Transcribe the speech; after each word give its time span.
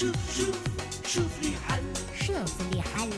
شوف 0.00 0.16
شوف 0.36 0.58
شوف 1.06 1.42
لي 1.42 1.52
حل 1.68 1.82
شوف 2.26 2.54
لي 2.72 2.82
حل 2.82 3.10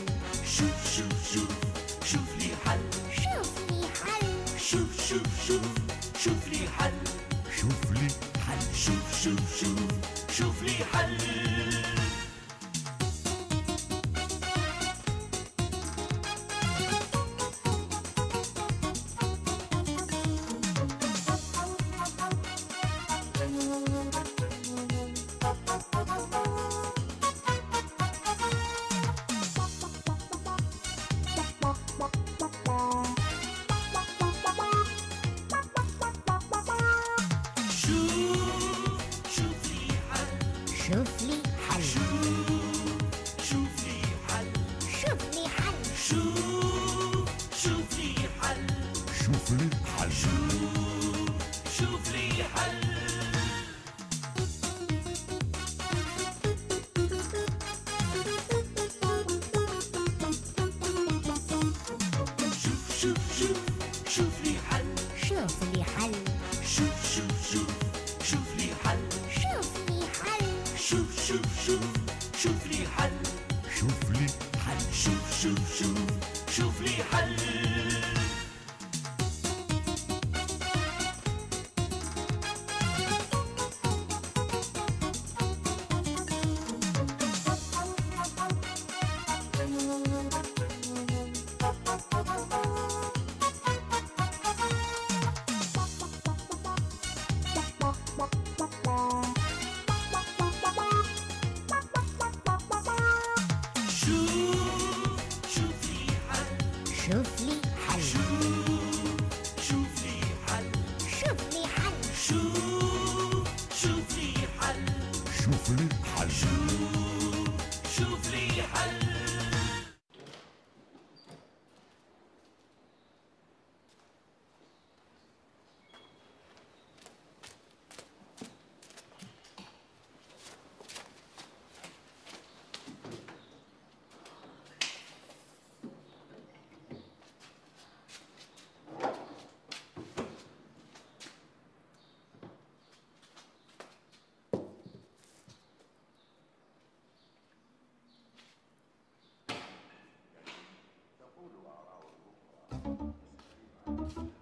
감사합니다. 154.09 154.38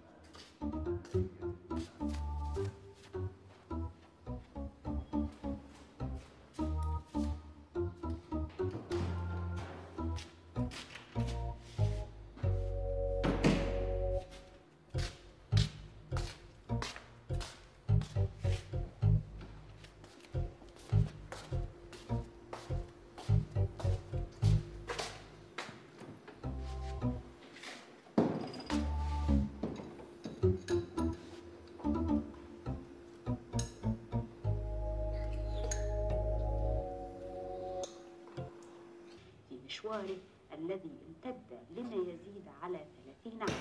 في 39.77 39.87
مشواري 39.87 40.21
الذي 40.53 40.91
امتد 41.07 41.59
لما 41.69 41.95
يزيد 41.95 42.45
على 42.61 42.85
30 43.23 43.41
عاما. 43.41 43.53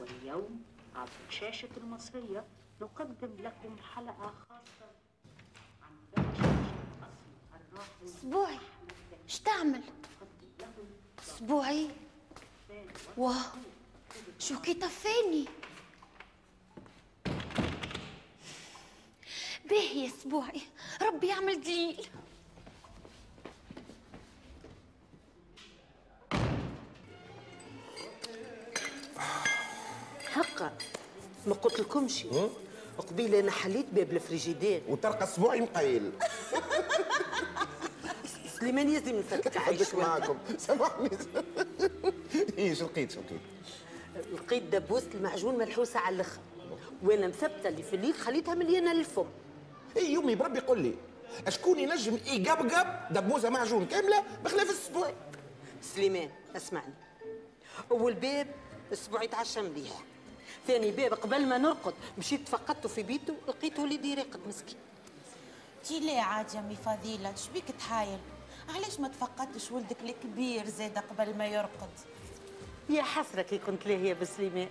واليوم 0.00 0.62
عبر 0.96 1.10
شاشة 1.30 1.68
المصرية 1.76 2.44
نقدم 2.80 3.30
لكم 3.44 3.76
حلقة 3.94 4.34
خاصة 4.48 4.90
عن 5.82 6.24
أصل 7.02 7.54
الراحل 7.54 8.04
اسبوعي 8.04 8.58
إيش 9.24 9.40
تعمل؟ 9.40 9.82
أسبوعي؟ 11.18 11.90
واه 13.16 13.52
شو 14.38 14.60
كي 14.60 14.74
طفيني؟ 14.74 15.44
باهي 19.68 20.02
يا 20.02 20.06
أسبوعي. 20.06 20.62
ربي 21.02 21.26
يعمل 21.26 21.60
دليل. 21.60 22.06
حقا 30.56 30.72
ما 31.46 31.54
قلت 31.54 31.80
لكمش. 31.80 32.26
قبيلة 32.98 33.40
أنا 33.40 33.50
حليت 33.50 33.86
باب 33.92 34.12
الفريجيدير. 34.12 34.82
وتلقى 34.88 35.24
اسبوعي 35.24 35.60
مقيل 35.60 36.10
سليمان 38.60 38.88
يلزم 38.88 39.18
نفكك 39.18 39.58
حدك 39.58 39.78
عايش 39.78 39.94
معاكم؟ 39.94 40.36
سامحني. 40.58 41.10
إيش 42.58 42.82
لقيت؟ 42.82 43.12
شو 43.12 43.20
لقيت؟ 43.20 43.40
لقيت 44.32 44.62
دبوسة 44.62 45.06
المعجون 45.14 45.58
ملحوسة 45.58 46.00
على 46.00 46.14
الآخر 46.14 46.40
وأنا 47.02 47.26
مثبتة 47.26 47.68
اللي 47.68 47.82
في 47.82 47.96
الليل 47.96 48.14
خليتها 48.14 48.54
مليانة 48.54 48.92
للفم. 48.92 49.24
إي 49.96 50.12
يا 50.12 50.19
مي 50.19 50.34
بربي 50.34 50.60
قول 50.60 50.80
لي 50.80 50.94
شكون 51.48 51.78
ينجم 51.78 52.18
يقبقب 52.26 53.14
دبوزه 53.14 53.50
معجون 53.50 53.86
كاملة 53.86 54.22
بخلاف 54.44 54.70
السبوعي 54.70 55.12
سليمان 55.82 56.30
اسمعني. 56.56 56.94
أول 57.90 58.14
باب 58.14 58.46
السبوعي 58.92 59.22
تعشى 59.22 59.60
مليح 59.62 59.92
ثاني 60.66 60.90
باب 60.90 61.14
قبل 61.14 61.46
ما 61.46 61.58
نرقد 61.58 61.94
مشيت 62.18 62.46
تفقدته 62.46 62.88
في 62.88 63.02
بيته 63.02 63.34
لقيته 63.48 63.82
وليدي 63.82 64.14
راقد 64.14 64.40
مسكين. 64.48 64.78
تي 65.84 66.00
ليه 66.00 66.20
عاد 66.20 66.54
يا 66.54 66.60
مي 66.60 66.76
فضيلة 66.76 67.34
شبيك 67.34 67.64
تحايل؟ 67.78 68.18
علاش 68.74 69.00
ما 69.00 69.08
تفقدتش 69.08 69.70
ولدك 69.70 69.96
الكبير 70.02 70.66
زاد 70.66 70.98
قبل 70.98 71.36
ما 71.36 71.46
يرقد؟ 71.46 71.90
يا 72.88 73.02
حسرة 73.02 73.42
كي 73.42 73.58
كنت 73.58 73.86
لاهية 73.86 74.14
بسليمان 74.14 74.68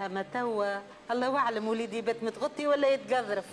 أما 0.00 0.22
توا 0.22 0.80
الله 1.10 1.36
أعلم 1.36 1.68
وليدي 1.68 2.00
بات 2.00 2.22
متغطي 2.22 2.66
ولا 2.66 2.88
يتقذرف. 2.88 3.44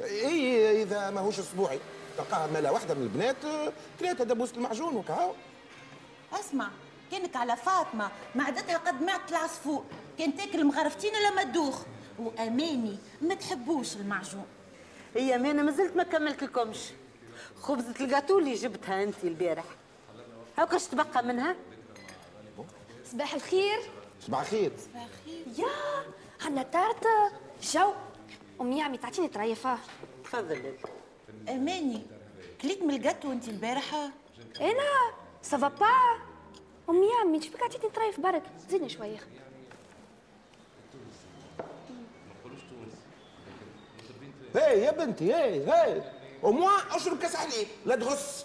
إي 0.00 0.82
إذا 0.82 1.10
ماهوش 1.10 1.38
أسبوعي. 1.38 1.80
تلقاها 2.16 2.46
مالا 2.46 2.70
واحدة 2.70 2.94
من 2.94 3.02
البنات 3.02 3.36
كلاتها 4.00 4.24
دبوسه 4.24 4.56
المعجون 4.56 4.96
وكهو. 4.96 5.32
اسمع 6.32 6.70
كأنك 7.12 7.36
على 7.36 7.56
فاطمة 7.56 8.10
معدتها 8.34 8.76
قد 8.76 9.02
معدة 9.02 9.28
العصفور 9.30 9.84
كان 10.18 10.36
تاكل 10.36 10.64
مغرفتين 10.64 11.12
لما 11.30 11.42
تدوخ. 11.42 11.82
وأماني 12.18 12.98
ما 13.20 13.34
تحبوش 13.34 13.96
المعجون. 13.96 14.46
هي 15.16 15.38
ما 15.38 15.50
أنا 15.50 15.62
مازلت 15.62 15.96
ما 15.96 16.02
كملت 16.02 16.42
لكمش 16.42 16.78
خبزة 17.60 17.94
الجاتو 18.00 18.38
اللي 18.38 18.54
جبتها 18.54 19.02
أنت 19.02 19.24
البارح. 19.24 19.64
هاكاش 20.58 20.86
تبقى 20.86 21.24
منها؟ 21.24 21.56
صباح 23.04 23.34
الخير. 23.34 23.78
صباح 24.20 24.44
خير 24.44 24.72
يا 25.58 25.68
عنا 26.46 26.62
تارتة 26.62 27.32
جو. 27.62 27.92
أمي 28.60 28.82
عمي 28.82 28.98
تعطيني 28.98 29.28
طريفة. 29.28 29.78
تفضل 30.24 30.74
أماني 31.48 32.02
كليت 32.62 32.82
من 32.82 32.94
الجاتو 32.94 33.32
أنت 33.32 33.48
البارحة؟ 33.48 34.10
أنا 34.60 35.12
سافا 35.42 35.68
با 35.68 35.86
أمي 36.92 37.08
عمي 37.20 37.40
شبيك 37.42 37.62
عطيتني 37.62 37.90
طريف 37.90 38.20
برك 38.20 38.42
زيدني 38.70 38.88
شوية 38.88 39.18
هاي 44.56 44.80
يا 44.82 44.90
بنتي 44.90 45.32
هاي 45.34 45.64
هاي 45.64 46.02
وموا 46.42 46.70
اشرب 46.96 47.18
كاس 47.18 47.36
حليب 47.36 47.68
لا 47.86 47.96
تغص 47.96 48.44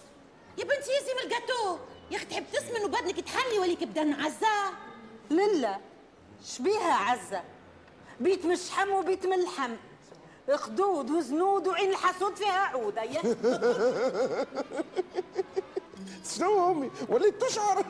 يا 0.57 0.63
بنتي 0.63 0.89
يزي 1.01 1.13
من 1.13 1.23
الجاتو 1.23 1.77
يا 2.11 2.17
أخي 2.17 2.25
تحب 2.25 2.43
تسمن 2.53 2.83
وبدنك 2.85 3.19
تحلي 3.19 3.59
وليك 3.59 3.83
بدن 3.83 4.13
عزة 4.13 4.73
للا 5.29 5.77
شبيها 6.45 6.93
عزة 6.93 7.43
بيت 8.19 8.45
مشحم 8.45 8.89
وبيت 8.89 9.25
ملحم 9.25 9.75
خدود 10.55 11.09
وزنود 11.11 11.67
وعين 11.67 11.89
الحسود 11.89 12.35
فيها 12.35 12.59
عودة 12.59 13.03
يا 13.03 13.21
شنو 16.35 16.71
أمي؟ 16.71 16.91
وليت 17.09 17.43
تشعر. 17.43 17.85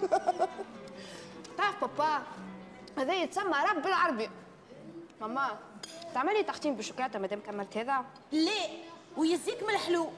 تعرف 1.58 1.82
بابا 1.82 2.24
هذا 2.98 3.14
يتسمى 3.14 3.56
رب 3.72 3.82
بالعربي 3.82 4.30
ماما 5.22 5.60
تعملي 6.14 6.44
تحتيم 6.44 6.76
بالشوكولاتة 6.76 7.20
مادام 7.20 7.40
كملت 7.40 7.78
هذا؟ 7.78 8.06
لا 8.32 8.52
ويزيك 9.18 9.64
من 9.64 9.70
الحلو. 9.70 10.10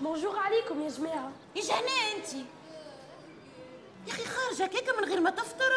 بونجور 0.00 0.38
عليكم 0.38 0.82
يا 0.82 0.88
جماعة. 0.88 1.32
يا 1.56 1.62
هنا 1.62 2.16
انت؟ 2.16 2.34
يا 2.34 4.12
أخي 4.12 4.24
خارجة 4.24 4.64
هكاك 4.64 4.98
من 4.98 5.04
غير 5.04 5.20
ما 5.20 5.30
تفطر. 5.30 5.72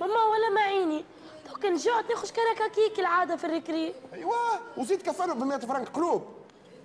ماما 0.00 0.24
ولا 0.24 0.50
معيني. 0.50 1.04
تو 1.48 1.54
كان 1.54 1.76
جوعت 1.76 2.10
ناخذ 2.10 2.30
كركه 2.30 2.68
كيك 2.68 3.00
العادة 3.00 3.36
في 3.36 3.44
الريكري 3.44 3.94
ايوا 4.12 4.34
وزيد 4.76 5.02
كفلوا 5.02 5.34
ب 5.34 5.42
100 5.42 5.58
فرنك 5.58 5.88
قلوب 5.88 6.28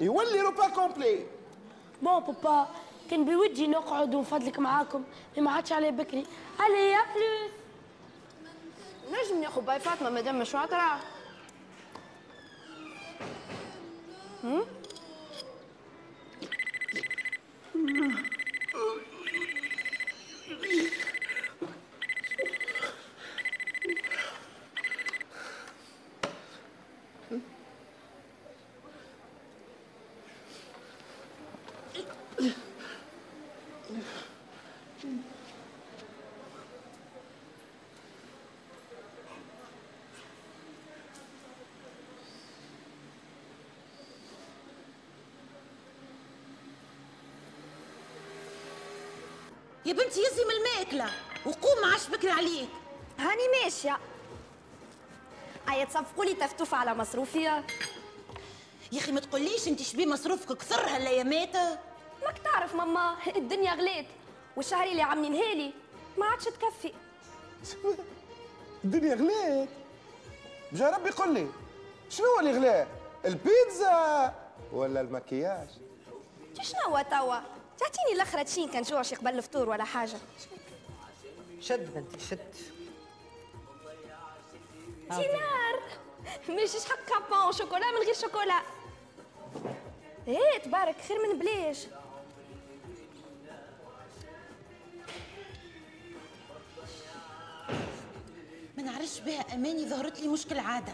يولي 0.01 0.41
روبا 0.41 0.69
كومبلي. 0.69 1.25
بون 2.01 2.19
بابا 2.19 2.67
كان 3.09 3.25
بودي 3.25 3.67
نقعد 3.67 4.15
ونفضلك 4.15 4.59
معاكم. 4.59 5.03
مي 5.37 5.43
ما 5.43 5.51
عادش 5.51 5.71
عليه 5.71 5.89
بكري. 5.89 6.25
علي 6.59 6.89
يا 6.89 7.01
بلوس 7.15 7.51
نجم 9.11 9.41
ناخذ 9.41 9.61
باي 9.61 9.79
فاطمة 9.79 10.09
مادام 10.09 10.39
مش 10.39 10.49
شاطره 10.51 10.99
يا 49.87 49.93
بنتي 49.93 50.19
يزي 50.21 50.43
من 50.45 50.51
الماكلة. 50.51 51.09
وقوم 51.45 51.81
ما 51.81 51.87
عادش 51.91 52.07
بكري 52.07 52.31
عليك. 52.31 52.69
هاني 53.19 53.63
ماشية. 53.63 53.97
هيا 55.69 55.85
تصفقوا 55.85 56.25
لي 56.25 56.33
تفتوفه 56.33 56.77
على 56.77 56.93
مصروفي. 56.93 57.43
يا 57.43 58.99
أخي 58.99 59.11
ما 59.11 59.19
تقوليش 59.19 59.67
أنت 59.67 59.81
شبيه 59.81 60.05
مصروفك 60.05 60.57
كثر 60.57 60.81
هالايامات 60.81 61.55
ماك 62.23 62.37
تعرف 62.43 62.75
ماما 62.75 63.15
الدنيا 63.35 63.73
غلات 63.73 64.05
والشهري 64.57 64.91
اللي 64.91 65.01
عم 65.01 65.23
ينهالي 65.23 65.73
ما 66.17 66.25
عادش 66.25 66.43
تكفي. 66.45 66.93
الدنيا 68.85 69.15
غلات 69.15 69.69
جا 70.73 70.89
ربي 70.89 71.09
قل 71.09 71.33
لي 71.33 71.47
شنو 72.09 72.39
اللي 72.39 72.51
غلا 72.51 72.87
البيتزا 73.25 74.33
ولا 74.73 75.01
المكياج؟ 75.01 75.67
شنو 76.61 77.01
توا؟ 77.11 77.39
تعطيني 77.79 78.13
الاخرة 78.13 78.43
تشين 78.43 78.69
كان 78.69 78.83
جوع 78.83 79.01
شي 79.01 79.15
قبل 79.15 79.37
الفطور 79.37 79.69
ولا 79.69 79.83
حاجة. 79.83 80.17
شد 81.61 81.93
بنتي 81.93 82.25
شد. 82.25 82.53
دينار 85.09 85.79
ماشيش 86.49 86.85
حق 86.85 87.05
كابون 87.05 87.53
شوكولا 87.53 87.91
من 87.91 88.05
غير 88.05 88.13
شوكولا 88.13 88.61
إيه 90.27 90.57
تبارك 90.65 90.95
خير 91.07 91.17
من 91.27 91.39
بلاش 91.39 91.77
ما 98.77 98.83
نعرفش 98.83 99.19
بها 99.19 99.53
أماني 99.53 99.89
ظهرت 99.89 100.19
لي 100.19 100.27
مشكل 100.27 100.59
عادة. 100.59 100.93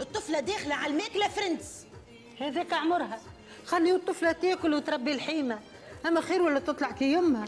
الطفلة 0.00 0.40
داخلة 0.40 0.74
على 0.74 0.92
الماكلة 0.92 1.28
فرنس. 1.28 1.86
هذاك 2.40 2.72
عمرها. 2.72 3.20
خلي 3.66 3.92
الطفلة 3.92 4.32
تاكل 4.32 4.74
وتربي 4.74 5.12
الحيمة. 5.12 5.60
أما 6.06 6.20
خير 6.20 6.42
ولا 6.42 6.60
تطلع 6.60 6.90
كي 6.90 7.12
يمها 7.12 7.44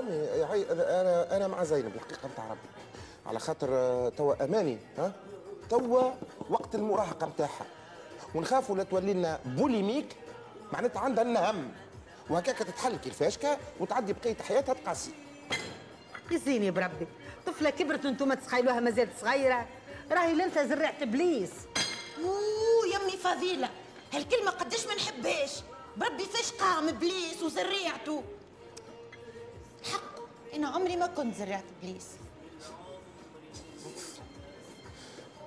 أمي 0.00 0.16
يا 0.16 0.46
عي 0.46 0.66
أنا 0.72 1.36
أنا 1.36 1.48
مع 1.48 1.64
زينب 1.64 1.94
الحقيقة 1.94 2.28
نتاع 2.32 2.44
ربي 2.44 2.58
على 3.26 3.38
خاطر 3.38 3.68
توا 4.16 4.44
أماني 4.44 4.78
ها؟ 4.98 5.12
توا 5.70 6.10
وقت 6.50 6.74
المراهقة 6.74 7.26
نتاعها 7.26 7.66
ونخافوا 8.34 8.76
لا 8.76 8.82
تولي 8.82 9.14
لنا 9.14 9.40
بوليميك 9.44 10.16
معناتها 10.72 11.00
عندها 11.00 11.24
لنا 11.24 11.50
هم. 11.50 11.72
وهكاك 12.30 12.58
تتحل 12.58 12.96
كيفاشكا 12.96 13.58
وتعدي 13.80 14.12
بقية 14.12 14.36
حياتها 14.48 14.72
تقاسي. 14.72 15.10
يزيني 16.30 16.70
بربي 16.70 17.06
طفلة 17.46 17.70
كبرت 17.70 18.04
وأنتم 18.06 18.34
تسخيلوها 18.34 18.80
مازالت 18.80 19.10
صغيرة. 19.20 19.66
راهي 20.12 20.34
لنسى 20.34 20.68
زرعة 20.68 20.94
إبليس 21.02 21.50
أوه 22.24 22.86
يمي 22.94 23.16
فضيلة 23.16 23.68
هالكلمة 24.12 24.50
قداش 24.50 24.86
ما 24.86 24.94
نحبهاش. 24.94 25.52
بربي 25.98 26.24
فاش 26.24 26.52
قام 26.52 26.88
إبليس 26.88 27.42
وزريعته. 27.42 28.22
حق 29.92 30.18
أنا 30.54 30.68
عمري 30.68 30.96
ما 30.96 31.06
كنت 31.06 31.34
زريعه 31.34 31.62
إبليس. 31.82 32.06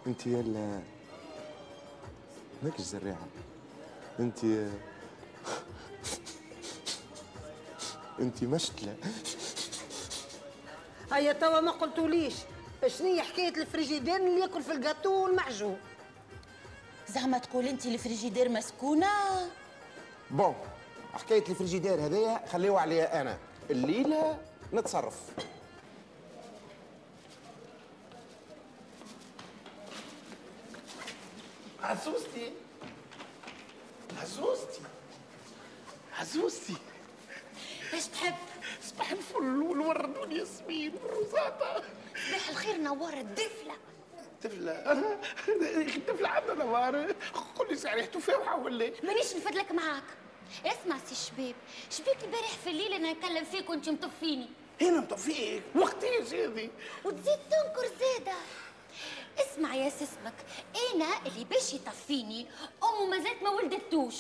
أنت 0.08 0.28
يلا 0.28 0.82
ماكش 2.64 2.82
زريعة. 2.82 3.28
أنت 4.20 4.40
أنت 8.20 8.44
مشتلة. 8.44 8.96
هيا 11.14 11.34
توا 11.34 11.60
ما 11.60 11.72
قلتوليش. 11.72 12.34
شنو 12.88 13.08
هي 13.08 13.22
حكاية 13.22 13.62
الفريجيدير 13.62 14.16
اللي 14.16 14.40
ياكل 14.40 14.64
في 14.64 14.72
الجاتو 14.72 15.24
والمعجون؟ 15.24 15.78
زعما 17.10 17.38
تقول 17.38 17.68
أنت 17.68 17.86
الفريجيدير 17.86 18.50
مسكونة. 18.50 19.08
bon 20.32 20.56
حكاية 21.14 21.44
الفريجيدير 21.50 21.94
هذايا 22.06 22.42
خليوها 22.52 22.82
عليا 22.82 23.22
أنا. 23.22 23.38
الليلة 23.70 24.38
نتصرف. 24.74 25.16
عزوزتي 31.84 32.54
عزوزتي 34.22 34.82
عزوزتي 36.20 36.76
إيش 37.94 38.06
تحب. 38.06 38.36
صباح 38.84 39.12
الفل 39.12 39.62
والورد 39.62 40.18
والياسمين 40.18 40.94
والروزاتا 41.04 41.84
صباح 42.30 42.50
الخير 42.50 42.78
نوار 42.78 43.14
الدفلة. 43.14 43.74
طفلة 44.44 44.72
أنا 44.72 45.20
الطفلة 45.98 46.28
عندها 46.30 46.56
نوار. 46.56 47.16
قول 47.56 47.70
لي 47.70 47.76
صحيح 47.76 48.06
تفاحة 48.06 48.58
ولا؟ 48.60 48.86
إيه؟ 48.86 48.94
مانيش 49.04 49.36
نفدلك 49.36 49.72
معاك. 49.72 50.01
اسمع 50.66 50.98
سي 50.98 51.12
الشباب 51.12 51.56
شبيك 51.92 52.24
البارح 52.24 52.50
في 52.64 52.70
الليل 52.70 52.94
أنا 52.94 53.12
نكلم 53.12 53.44
فيك 53.44 53.70
وأنت 53.70 53.90
مطفيني. 53.90 54.48
هنا 54.82 55.00
مطفيك؟ 55.00 55.64
وقتيش 55.76 56.34
هذه 56.34 56.70
وتزيد 57.06 57.40
تنكر 57.50 57.92
زيادة. 58.00 58.34
اسمع 59.40 59.76
يا 59.76 59.90
سسمك 59.90 60.34
أنا 60.94 61.08
اللي 61.26 61.46
باش 61.46 61.74
يطفيني 61.74 62.48
أمه 62.84 63.06
ما 63.06 63.18
زالت 63.20 63.44
ما 63.44 63.50
ولدتوش. 63.50 64.16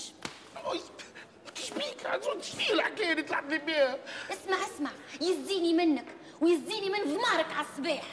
شبيك 1.56 2.06
عزوز 2.06 2.46
شنو 2.46 2.74
الحكاية 2.74 3.12
اللي 3.12 3.24
تلعبني 3.24 3.58
بيها؟ 3.58 3.98
اسمع 4.30 4.58
اسمع 4.68 4.92
يزيني 5.22 5.74
منك 5.74 6.06
ويزيني 6.42 6.90
من 6.90 7.04
ضمارك 7.04 7.52
على 7.52 7.68
الصباح. 7.72 8.04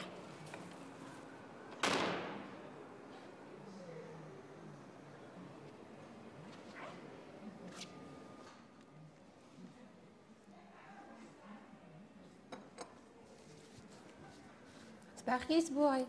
باخي 15.29 15.57
اسبوعي 15.57 16.05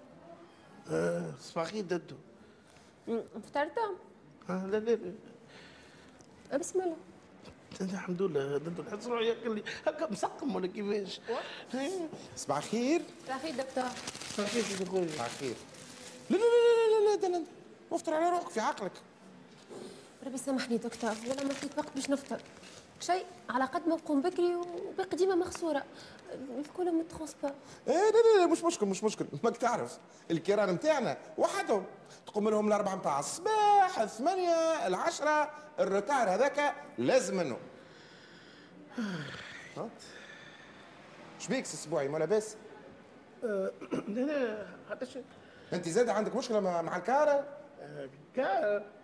آه، 0.90 1.32
صباحي 1.40 1.82
ددو 1.82 2.16
فطرتم 3.46 3.92
آه، 4.50 4.66
لا 4.66 4.76
لا 4.76 4.90
لا. 6.50 6.56
بسم 6.58 6.80
الله. 6.80 6.96
الحمد 7.80 8.22
لله 8.22 8.58
ددو 8.58 8.82
نحس 8.82 9.06
روحي 9.06 9.32
هكا 9.32 9.46
اللي- 9.46 9.64
هكا 9.86 10.10
مسقم 10.10 10.54
ولا 10.56 10.66
كيفاش؟ 10.66 11.20
إيه، 11.74 12.08
صباح 12.36 12.56
الخير. 12.56 13.02
باخي 13.28 13.52
دكتور. 13.52 13.84
صباحي 14.36 14.58
يا 14.58 14.86
خويا 14.90 15.08
صباح 15.14 15.26
الخير. 15.26 15.54
لا 16.30 16.36
لا 16.36 16.42
لا 16.42 17.16
لا 17.16 17.16
لا 17.16 17.26
لا 17.26 17.36
لا 17.38 17.44
وفطر 17.90 18.14
على 18.14 18.30
روحك 18.30 18.48
في 18.50 18.60
عقلك. 18.60 18.92
ربي 20.26 20.38
سامحني 20.38 20.76
دكتور. 20.76 21.10
ولا 21.26 21.44
ما 21.44 21.52
لقيت 21.52 21.78
وقت 21.78 21.88
باش 21.94 22.10
نفطر. 22.10 22.40
شيء 23.00 23.26
على 23.50 23.64
قد 23.64 23.88
ما 23.88 23.96
نقوم 23.96 24.22
بكري 24.22 24.56
وباقي 24.56 25.16
ديما 25.16 25.34
مخسورة. 25.34 25.82
الكل 26.58 26.92
من 26.92 27.00
الترونسبور. 27.00 27.50
إيه 27.88 27.94
لا 27.94 28.36
لا 28.36 28.40
لا 28.40 28.46
مش 28.46 28.64
مشكل 28.64 28.86
مش 28.86 29.04
مشكل. 29.04 29.26
ماك 29.44 29.56
تعرف 29.56 29.98
الكيران 30.30 30.70
نتاعنا 30.70 31.16
وحدهم. 31.38 31.84
تقوم 32.26 32.48
لهم 32.48 32.68
الأربعة 32.68 32.94
نتاع 32.94 33.18
الصباح 33.18 33.98
الثمانية 34.00 34.86
العشرة 34.86 35.50
الروتار 35.80 36.28
هذاك 36.34 36.74
لازم 36.98 37.36
منه. 37.36 37.56
ها؟ 39.76 39.88
شبيك 41.38 41.66
سي 41.66 41.74
أسبوعي؟ 41.74 42.08
ما 42.08 42.18
لاباس 42.18 42.56
لا 43.42 43.70
لا 44.08 44.66
هذا 44.90 45.04
شيء. 45.04 45.24
أنت 45.72 45.88
زاد 45.88 46.08
عندك 46.08 46.36
مشكلة 46.36 46.60
مع 46.60 46.96
الكاره 46.96 47.32
كا 47.32 47.59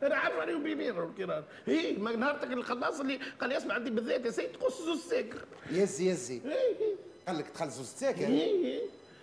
أنا 0.02 0.16
عارف 0.16 0.36
عليهم 0.38 0.62
بيمين 0.62 0.98
الكيران 0.98 1.44
هي 1.66 1.92
ما 1.92 2.16
نهارتك 2.16 2.52
الخلاص 2.52 3.00
اللي 3.00 3.16
قال 3.40 3.48
لي 3.48 3.56
اسمع 3.56 3.74
عندي 3.74 3.90
بالذات 3.90 4.24
يا 4.26 4.30
سيد 4.30 4.52
تقص 4.52 4.82
زوز 4.82 5.00
ساكر. 5.00 5.44
يزي 5.70 6.10
يزي. 6.10 6.40
إيه، 6.44 6.94
قال 7.26 7.38
لك 7.38 7.48
تخلص 7.48 7.74
زوز 7.76 7.86
ساكر؟ 7.86 8.26
إيه. 8.26 8.80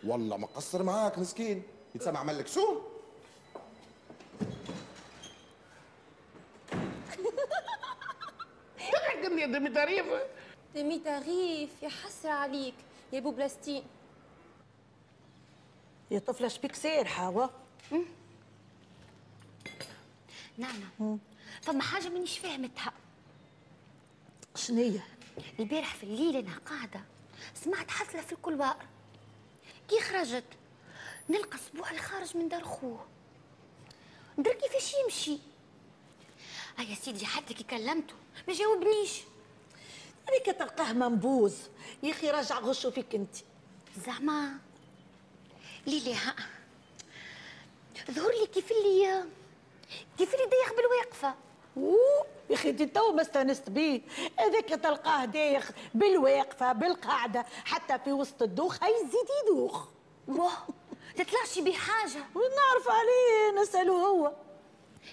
والله 0.08 0.38
ما 0.38 0.48
قصر 0.48 0.84
معاك 0.84 1.20
مسكين. 1.20 1.64
يتسمع 1.96 2.20
عمل 2.20 2.38
لك 2.40 2.48
شو؟ 2.48 2.62
تضحك 8.92 9.40
يا 9.40 9.46
دمي 9.48 9.70
تعريف 9.70 10.06
دمي 10.76 11.00
تغيف 11.00 11.84
يا 11.84 11.90
حسرة 11.90 12.32
عليك 12.32 12.74
يا 13.14 13.20
بو 13.20 13.32
بلاستين 13.32 13.84
يا 16.12 16.20
طفلة 16.20 16.48
شبيك 16.48 16.76
سير 16.76 17.06
حوا 17.06 17.48
نعم 20.58 21.20
فما 21.62 21.82
حاجة 21.82 22.10
مانيش 22.10 22.38
فاهمتها 22.38 22.94
شنية؟ 24.56 25.08
البارح 25.60 25.96
في 25.96 26.04
الليل 26.04 26.38
أنا 26.38 26.58
قاعدة 26.66 27.04
سمعت 27.56 27.92
حفلة 27.92 28.22
في 28.22 28.32
الكلوار. 28.34 28.86
كي 29.90 30.02
خرجت 30.02 30.44
نلقى 31.30 31.58
أسبوع 31.58 31.98
خارج 31.98 32.38
من 32.38 32.50
دار 32.50 32.64
خوه. 32.64 33.08
ندير 34.38 34.54
كيفاش 34.54 34.94
يمشي؟ 35.04 35.40
آه 36.80 36.82
يا 36.82 36.96
سيدي 36.96 37.26
حتى 37.26 37.54
كي 37.54 37.64
كلمته 37.64 38.14
ما 38.48 38.54
جاوبنيش. 38.54 39.22
هذيك 40.30 40.46
تلقاه 40.46 40.94
منبوذ 40.94 41.56
يا 42.04 42.12
أخي 42.12 42.32
راجع 42.32 42.60
غشو 42.60 42.92
فيك 42.92 43.16
أنت. 43.16 43.36
زعما 44.06 44.60
ليلي 45.88 46.16
ها. 46.16 46.36
ظهر 48.12 48.32
لي 48.32 48.48
كيف 48.48 48.72
اللي 48.72 49.24
كيف 50.18 50.34
اللي 50.36 50.46
دايخ 50.46 50.74
بالواقفه 50.74 51.34
أوه 51.78 52.26
يا 52.50 52.56
أخي 52.56 52.70
أنت 52.70 52.84
تو 52.84 53.12
ما 53.12 53.22
استانست 53.22 53.70
بيه 53.70 54.02
هذاك 54.40 54.66
تلقاه 54.70 55.26
دايخ 55.26 55.72
بالواقفه 55.94 56.72
بالقاعدة 56.72 57.46
حتى 57.66 58.00
في 58.00 58.12
وسط 58.12 58.42
الدوخ 58.42 58.84
هيزيد 58.84 59.28
يدوخ. 59.44 59.88
واه 60.28 60.52
تطلعش 61.16 61.60
بيه 61.60 61.74
حاجة. 61.74 62.24
ونعرف 62.36 62.88
عليه 62.90 63.62
نسأله 63.62 63.94
هو. 63.94 64.32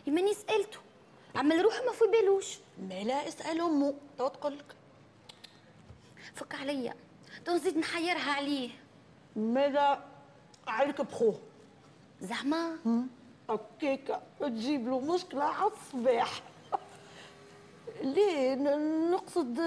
ماني 0.06 0.34
سألته. 0.34 0.78
عمل 1.34 1.64
روحه 1.64 1.84
ما 1.84 1.92
في 1.92 2.04
بالوش. 2.06 2.58
ما 2.88 3.02
لا 3.04 3.28
اسأل 3.28 3.60
أمه. 3.60 3.94
تو 4.18 4.28
تقول 4.28 4.58
لك. 4.58 4.76
فك 6.34 6.54
عليا. 6.54 6.94
تو 7.44 7.52
نزيد 7.52 7.78
نحيرها 7.78 8.32
عليه. 8.32 8.70
ماذا؟ 9.36 10.04
عليك 10.66 11.00
بخوه. 11.00 11.40
زعما؟ 12.20 12.76
هكاك 13.50 14.22
تجيب 14.40 14.88
له 14.88 15.00
مشكلة 15.00 15.44
على 15.44 15.70
الصباح. 15.70 16.42
ليه؟ 18.14 18.54
نقصد 19.10 19.58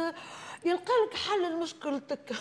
يلقى 0.66 0.94
لك 1.06 1.14
حل 1.14 1.54
لمشكلتك. 1.54 2.30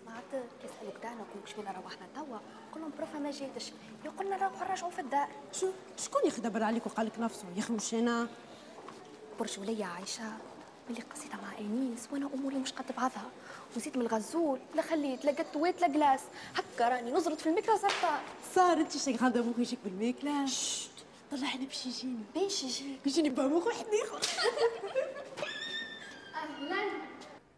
سمعت 0.00 0.44
يسألوك 0.64 1.02
دعنا 1.02 1.22
ويقولك 1.22 1.46
شكون 1.46 1.64
روحنا 1.64 2.06
توا. 2.14 2.38
قول 2.72 2.82
لهم 2.82 2.92
بروفا 2.98 3.18
ما 3.18 3.30
جاتش 3.30 3.72
يقولنا 4.04 4.36
نروحوا 4.36 4.68
نرجعوا 4.68 4.90
في 4.90 5.00
الدار. 5.00 5.28
شو؟ 5.52 5.70
شكون 5.96 6.22
يخدم 6.24 6.64
عليك 6.64 6.86
وقال 6.86 7.06
لك 7.06 7.18
نفسه؟ 7.18 7.44
يا 7.56 7.60
أخي 7.60 7.72
مش 7.72 7.94
أنا 7.94 8.28
برج 9.40 9.82
عايشة. 9.82 10.32
ملي 10.90 11.00
قصيتها 11.00 11.36
مع 11.36 11.58
إنيس 11.58 12.08
وأنا 12.12 12.26
أموري 12.34 12.56
مش 12.56 12.72
قد 12.72 12.92
بعضها. 12.96 13.30
وزيد 13.76 13.96
من 13.98 14.02
الغزول 14.06 14.60
لا 14.74 14.82
خليت 14.82 15.24
لا 15.24 15.32
قطوات 15.32 15.80
لا 15.80 15.88
جلاس 15.88 16.20
هكا 16.54 16.88
راني 16.88 17.10
نزرت 17.12 17.40
في 17.40 17.48
الميكرو 17.48 17.76
صرتها 17.76 18.20
صار 18.54 18.76
انت 18.80 18.96
شي 18.96 19.16
غادا 19.16 19.40
مخي 19.42 19.60
يجيك 19.62 19.78
بالماكله 19.84 20.46
طلعني 21.30 21.66
باش 21.66 21.86
يجيني 21.86 22.18
باش 22.34 22.62
يجيك 22.62 23.06
يجيني 23.06 23.30
باموخ 23.30 23.66
وحدي 23.66 24.02
أهلا. 26.34 26.82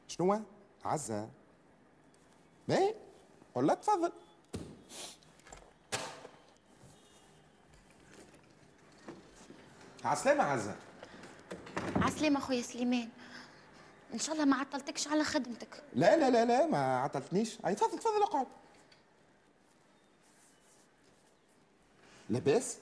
شنو؟ 0.08 0.40
عزة. 0.84 1.28
باهي 2.68 2.94
قول 3.54 3.66
لها 3.66 3.74
تفضل. 3.74 4.12
عسلامة 10.04 10.42
عزة. 10.44 10.74
عسلامة 11.96 12.40
خويا 12.40 12.62
سليمان. 12.62 13.08
إن 14.12 14.18
شاء 14.18 14.34
الله 14.34 14.44
ما 14.44 14.56
عطلتكش 14.56 15.08
على 15.08 15.24
خدمتك. 15.24 15.82
لا 15.94 16.16
لا 16.16 16.30
لا 16.30 16.44
لا 16.44 16.66
ما 16.66 16.98
عطلتنيش. 17.00 17.58
أي 17.66 17.74
تفضل 17.74 17.98
تفضل 17.98 18.22
اقعد. 18.22 18.46
لاباس؟ 22.30 22.76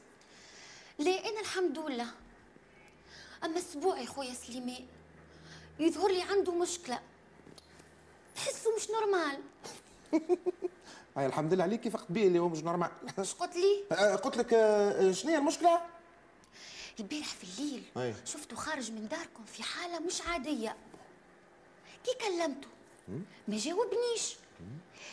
لا 0.98 1.10
أنا 1.28 1.40
الحمد 1.40 1.78
لله. 1.78 2.06
أما 3.44 3.58
السبوعي 3.58 4.06
خويا 4.06 4.34
سليمان 4.34 4.86
يظهر 5.80 6.10
لي 6.10 6.22
عنده 6.22 6.52
مشكلة. 6.54 7.00
تحسه 8.36 8.76
مش 8.76 8.90
normal. 8.90 9.40
أي 11.18 11.26
الحمد 11.26 11.54
لله 11.54 11.64
عليك. 11.64 11.80
كيف 11.80 11.96
قبيل 11.96 12.36
هو 12.36 12.48
مش 12.48 12.58
normal؟ 12.62 12.90
اش 13.18 13.34
قلت 13.34 13.56
لي؟ 13.56 13.84
آه، 13.92 14.16
قلت 14.16 14.36
لك 14.36 14.54
آه، 14.54 15.12
شنو 15.12 15.30
هي 15.32 15.38
المشكلة؟ 15.38 15.80
البارح 17.00 17.26
في 17.28 17.44
الليل 17.44 17.82
أي. 17.96 18.14
شفته 18.24 18.56
خارج 18.56 18.92
من 18.92 19.08
داركم 19.08 19.44
في 19.44 19.62
حالة 19.62 19.98
مش 19.98 20.22
عادية. 20.22 20.76
كي 22.04 22.14
كلمته. 22.20 22.68
ما 23.48 23.56
جاوبنيش. 23.56 24.36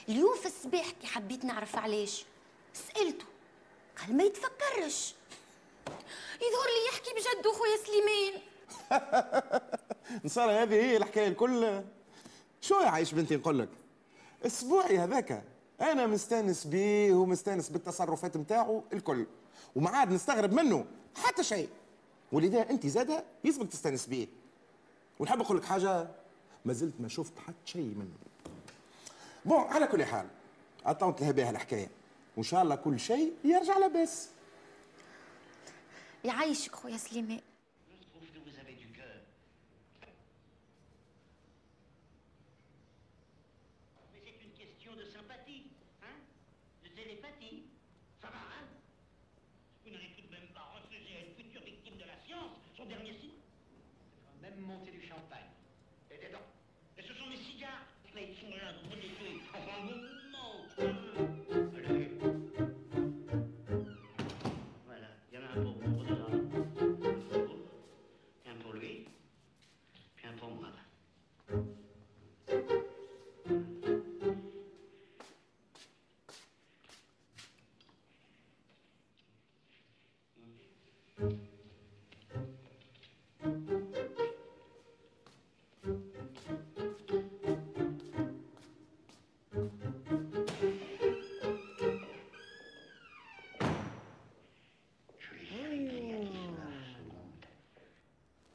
اليوم 0.09 0.35
في 0.35 0.45
الصباح 0.45 0.91
كي 0.91 1.07
حبيت 1.07 1.45
نعرف 1.45 1.75
علاش. 1.75 2.25
سألته. 2.73 3.25
قال 4.01 4.17
ما 4.17 4.23
يتفكرش. 4.23 5.15
يظهر 6.35 6.67
لي 6.67 6.87
يحكي 6.89 7.09
بجد 7.13 7.47
خويا 7.47 7.77
سليمان. 7.85 8.41
نصار 10.25 10.51
هذه 10.51 10.73
هي 10.73 10.97
الحكاية 10.97 11.27
الكل. 11.27 11.83
شو 12.61 12.79
يا 12.79 12.89
عايش 12.89 13.13
بنتي 13.13 13.35
نقول 13.35 13.59
لك؟ 13.59 13.69
أسبوعي 14.45 14.97
هذاك. 14.97 15.43
أنا 15.81 16.07
مستأنس 16.07 16.67
بيه 16.67 17.13
ومستأنس 17.13 17.69
بالتصرفات 17.69 18.37
نتاعو 18.37 18.83
الكل. 18.93 19.25
وما 19.75 19.89
عاد 19.89 20.11
نستغرب 20.11 20.53
منه. 20.53 20.85
حتى 21.15 21.43
شيء. 21.43 21.69
ولذا 22.31 22.69
أنت 22.69 22.87
زادة 22.87 23.23
يلزمك 23.43 23.71
تستأنس 23.71 24.07
بيه. 24.07 24.27
ونحب 25.19 25.39
نقول 25.39 25.57
لك 25.57 25.65
حاجة؟ 25.65 26.07
ما 26.65 26.73
زلت 26.73 26.93
ما 26.99 27.07
شفت 27.07 27.39
حتى 27.39 27.55
شيء 27.65 27.95
منه 27.95 28.13
بون 29.45 29.59
على 29.59 29.87
كل 29.87 30.05
حال 30.05 30.27
اطونت 30.85 31.21
لها 31.21 31.31
بها 31.31 31.49
الحكاية. 31.49 31.89
وإن 32.37 32.43
شاء 32.43 32.61
الله 32.63 32.75
كل 32.75 32.99
شيء 32.99 33.33
يرجع 33.43 33.77
لاباس 33.77 34.29
يعيشك 36.23 36.75
خويا 36.75 36.97
سليمان 36.97 37.41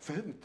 فهمت. 0.03 0.45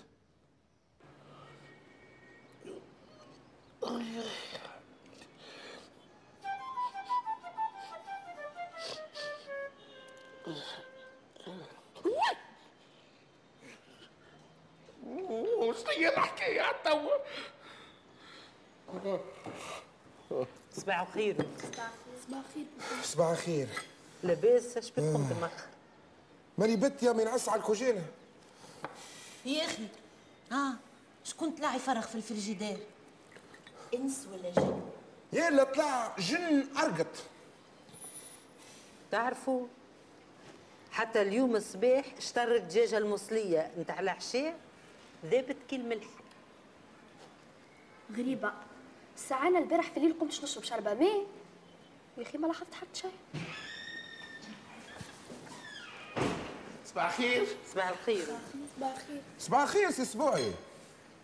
وش 15.58 15.78
هي 15.98 16.10
الحكاية 16.10 16.64
توا 16.84 17.18
صباح 20.74 21.00
الخير. 21.00 21.36
صباح 22.24 22.40
الخير. 22.40 22.66
صباح 23.04 23.30
الخير. 23.30 23.68
لاباس 24.24 24.78
اش 24.78 24.92
بكم 24.92 25.30
دماغ 25.30 25.52
ماني 26.58 26.76
بت 26.76 27.04
يا 27.04 27.12
من 27.12 27.28
عس 27.28 27.50
على 27.50 27.60
الكوجينه 27.60 28.06
يا 29.48 29.66
أخي 29.66 29.88
ها 30.52 30.78
شكون 31.24 31.52
طلع 31.52 31.76
يفرغ 31.76 32.02
في 32.02 32.16
الفريجيدير؟ 32.16 32.78
إنس 33.94 34.28
ولا 34.32 34.50
جن؟ 34.50 34.82
يا 35.34 35.48
اللي 35.48 35.66
طلع 35.66 36.16
جن 36.20 36.68
أرقط. 36.78 37.16
تعرفوا 39.12 39.68
حتى 40.92 41.22
اليوم 41.22 41.56
الصباح 41.56 42.06
اشتريت 42.18 42.64
دجاجة 42.64 42.98
المصليه 42.98 43.72
نتاع 43.80 44.00
العشاء 44.00 44.60
ذابت 45.26 45.58
كي 45.70 45.76
الملح 45.76 46.08
غريبة. 48.12 48.52
ساعة 49.16 49.48
البارح 49.48 49.92
في 49.92 49.98
الليل 49.98 50.20
قمت 50.20 50.44
نشرب 50.44 50.64
شربة 50.64 50.94
ماء. 50.94 51.26
يا 52.18 52.24
أخي 52.24 52.38
ما 52.38 52.48
لاحظت 52.48 52.74
حتى 52.74 53.00
شيء. 53.00 53.12
صباح 56.98 57.20
الخير. 57.20 57.48
صباح 57.74 57.90
الخير. 57.90 58.26
صباح 58.78 58.92
الخير. 58.92 59.22
صباح 59.40 59.62
الخير 59.62 59.92
سي 59.92 60.02
اسبوعي. 60.02 60.52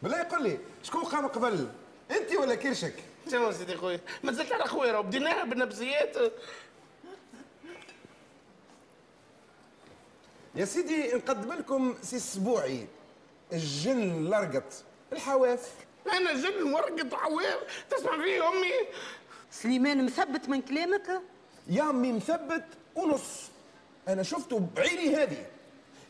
بالله 0.01 0.19
يقول 0.21 0.43
لي 0.43 0.59
شكون 0.83 1.03
قام 1.03 1.27
قبل؟ 1.27 1.69
انت 2.11 2.35
ولا 2.35 2.55
كرشك؟ 2.55 2.93
شنو 3.31 3.51
سيدي 3.51 3.77
خويا؟ 3.77 3.99
ما 4.23 4.31
زلت 4.31 4.51
على 4.51 4.65
خويا 4.65 4.91
راه 4.91 5.01
بديناها 5.01 5.43
بالنبزيات. 5.43 6.17
يا 10.55 10.65
سيدي 10.65 11.13
نقدم 11.13 11.53
لكم 11.53 11.95
سي 12.01 12.15
اسبوعي 12.15 12.87
الجن 13.53 14.25
الأرقط. 14.25 14.83
الحواف. 15.13 15.71
أنا 16.11 16.33
جن 16.33 16.73
ورقة 16.73 17.17
عوام 17.17 17.59
تسمع 17.89 18.23
فيه 18.23 18.47
أمي؟ 18.47 18.73
سليمان 19.51 20.05
مثبت 20.05 20.49
من 20.49 20.61
كلامك؟ 20.61 21.21
يا 21.67 21.89
أمي 21.89 22.11
مثبت 22.11 22.65
ونص. 22.95 23.49
أنا 24.07 24.23
شفته 24.23 24.59
بعيني 24.75 25.15
هذه. 25.15 25.45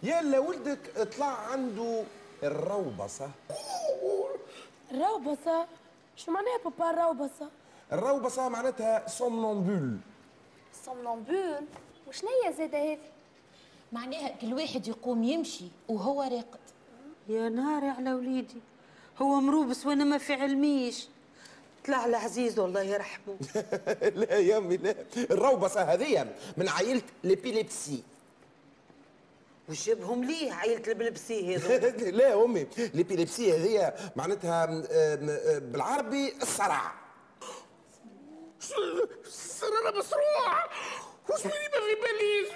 يا 0.04 0.22
لا 0.22 0.40
ولدك 0.40 1.08
طلع 1.18 1.26
عنده 1.26 2.04
الروبصة. 2.44 3.30
الروبصة؟ 4.92 5.68
شو 6.16 6.32
معناها 6.32 6.58
بابا 6.66 6.90
الروبصة؟ 6.90 7.50
الروبصة 7.92 8.50
معناتها 8.50 9.08
somnambule 9.08 9.98
somnambule 10.86 11.66
وشنو 12.08 12.30
هي 12.46 12.54
زادة 12.54 12.78
هذه؟ 12.78 12.98
معناها 13.92 14.30
كل 14.42 14.54
واحد 14.54 14.88
يقوم 14.88 15.24
يمشي 15.24 15.66
وهو 15.90 16.22
راقد. 16.22 16.60
يا 17.30 17.50
ناري 17.50 17.88
على 17.88 18.14
وليدي 18.14 18.62
هو 19.22 19.36
مروبس 19.42 19.86
وأنا 19.86 20.04
ما 20.04 20.18
في 20.18 20.34
علميش. 20.34 21.08
طلع 21.86 22.06
العزيز 22.06 22.60
والله 22.60 22.82
يرحمه. 22.82 23.36
لا 24.20 24.38
يا 24.38 24.58
أمي 24.58 24.78
لا. 24.78 24.96
الروبصة 25.18 25.82
هذه 25.82 26.28
من 26.58 26.70
عائلة 26.70 27.02
ليبيليبسي. 27.24 28.04
وش 29.70 29.86
جابهم 29.86 30.24
ليه 30.24 30.54
عيلة 30.54 30.84
البلبسي 30.88 31.56
هذو. 31.56 31.70
لا 32.18 32.28
يا 32.28 32.46
أمي 32.46 32.68
ليبيليبسي 32.94 33.54
هذه 33.54 33.94
معناتها 34.16 34.66
بالعربي 35.60 36.34
الصرع. 36.42 36.94
سرنا 39.30 40.00
مصروع. 40.00 40.64
وش 41.30 41.46
مني 41.46 41.54
ما 41.54 41.80
في 41.80 41.96
باليش 42.02 42.54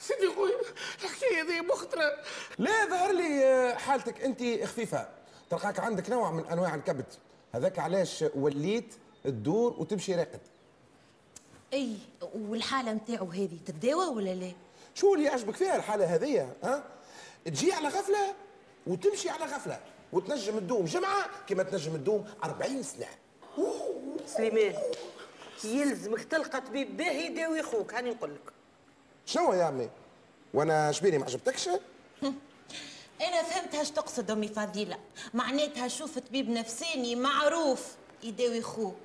سيدي 0.00 0.34
خويا 0.34 0.60
الحكاية 1.04 1.42
ذي 1.42 1.60
مخطرة. 1.60 2.12
لا 2.58 2.86
ظهر 2.86 3.12
لي 3.12 3.44
آه، 3.44 3.74
حالتك 3.74 4.20
انت 4.22 4.64
خفيفة. 4.64 5.08
تلقاك 5.50 5.80
عندك 5.80 6.10
نوع 6.10 6.30
من 6.30 6.44
أنواع 6.46 6.74
الكبد. 6.74 7.06
هذاك 7.54 7.78
علاش 7.78 8.24
وليت 8.34 8.94
تدور 9.24 9.74
وتمشي 9.78 10.14
راقد؟ 10.14 10.40
أي 11.72 11.96
والحالة 12.34 12.92
نتاعو 12.92 13.26
هذه 13.26 13.58
تتداوى 13.66 14.06
ولا 14.06 14.34
لا؟ 14.34 14.52
شو 14.94 15.14
اللي 15.14 15.26
يعجبك 15.26 15.56
فيها 15.56 15.76
الحالة 15.76 16.14
هذية 16.14 16.56
ها؟ 16.64 16.84
تجي 17.44 17.72
على 17.72 17.88
غفلة 17.88 18.34
وتمشي 18.86 19.30
على 19.30 19.44
غفلة 19.44 19.80
وتنجم 20.12 20.58
تدوم 20.58 20.84
جمعة 20.84 21.26
كما 21.46 21.62
تنجم 21.62 21.96
تدوم 21.96 22.26
40 22.44 22.82
سنة. 22.82 23.06
سليمان 24.26 24.74
يلزمك 25.64 26.24
تلقى 26.24 26.60
طبيب 26.60 26.96
باهي 26.96 27.26
يداوي 27.26 27.62
خوك 27.62 27.94
هاني 27.94 28.10
نقول 28.10 28.34
لك. 28.34 28.52
شنو 29.26 29.52
يا 29.52 29.64
عمي؟ 29.64 29.90
وأنا 30.54 30.92
شبيني 30.92 31.18
ما 31.18 31.24
عجبتكش؟ 31.24 31.68
أنا 33.26 33.42
فهمت 33.42 33.74
هاش 33.74 33.90
تقصد 33.90 34.30
أمي 34.30 34.48
فضيله 34.48 34.98
معناتها 35.34 35.88
شوف 35.88 36.18
طبيب 36.18 36.50
نفساني 36.50 37.16
معروف 37.16 37.86
يداوي 38.22 38.62
خوك. 38.62 38.98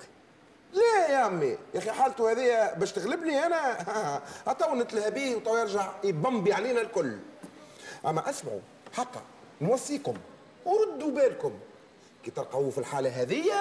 لا 0.74 1.08
يا 1.10 1.18
عمي 1.18 1.46
يا 1.46 1.80
أخي 1.80 1.92
حالته 1.92 2.32
هذه 2.32 2.74
باش 2.74 2.92
تغلبني 2.92 3.46
أنا 3.46 4.22
تو 4.60 4.76
نتلهى 4.76 5.12
بيه 5.12 5.36
وتو 5.36 5.58
يرجع 5.58 5.92
يبمبي 6.04 6.54
علينا 6.54 6.82
الكل. 6.82 7.18
أما 8.06 8.30
أسمعوا 8.30 8.60
حقا 8.94 9.22
نوصيكم 9.62 10.14
وردوا 10.66 11.12
بالكم. 11.12 11.60
كي 12.24 12.32
تلقوه 12.32 12.70
في 12.70 12.78
الحالة 12.78 13.10
هذه 13.22 13.52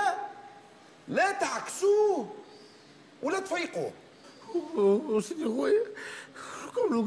لا 1.08 1.32
تعكسوه 1.32 2.26
ولا 3.22 3.40
تفيقوه. 3.40 3.92
وسيدي 4.76 5.44
خويا 5.44 5.84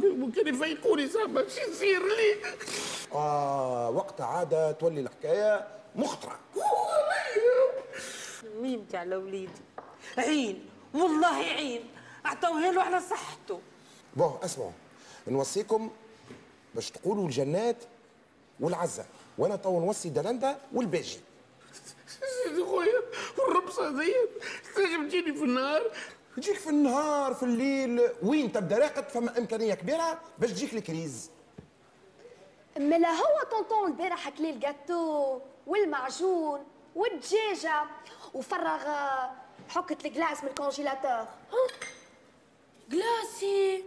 ممكن 0.03 0.47
يفيقوني 0.47 1.07
زعما 1.07 1.41
باش 1.41 1.57
يصير 1.57 2.03
لي. 2.03 2.35
آه 3.13 3.89
وقت 3.89 4.21
عادة 4.21 4.71
تولي 4.71 5.01
الحكاية 5.01 5.67
مخطرة. 5.95 6.39
ميمتي 8.61 8.97
على 8.97 9.15
وليدي 9.15 9.66
عين 10.17 10.69
والله 10.93 11.35
عين. 11.35 11.89
اعطوها 12.25 12.71
له 12.71 12.81
على 12.81 13.01
صحته 13.01 13.59
بون 14.15 14.39
اسمعوا. 14.43 14.71
نوصيكم 15.27 15.91
باش 16.75 16.91
تقولوا 16.91 17.25
الجنات 17.25 17.83
والعزة. 18.59 19.05
وأنا 19.37 19.55
تو 19.55 19.79
نوصي 19.79 20.09
دلندا 20.09 20.59
والباجي 20.73 21.19
سيدي 22.43 22.63
خويا 22.63 23.01
والربصه 23.37 23.89
ذي 23.89 24.13
تنجم 24.75 25.07
تجيني 25.07 25.33
في 25.33 25.43
النهار. 25.43 25.91
تجيك 26.37 26.57
في 26.57 26.69
النهار 26.69 27.33
في 27.33 27.43
الليل 27.43 28.01
وين 28.23 28.51
تبدأ 28.51 28.77
راقد؟ 28.77 29.09
فما 29.09 29.37
إمكانية 29.37 29.73
كبيرة 29.73 30.21
باش 30.39 30.51
تجيك 30.51 30.73
ال 30.73 30.83
crise 30.83 31.31
ملا 32.77 33.09
هو 33.09 33.43
tonton 33.51 33.87
البارح 33.87 34.19
حكلي 34.19 34.49
الجاتو 34.49 35.39
والمعجون 35.67 36.63
والدجاجة 36.95 37.83
وفرغ 38.33 38.83
آه، 39.67 39.71
حكة 39.71 40.07
ال 40.07 40.13
glace 40.13 40.43
من 40.43 40.49
ال 40.49 40.56
congélateur 40.56 41.25
glace 42.89 43.83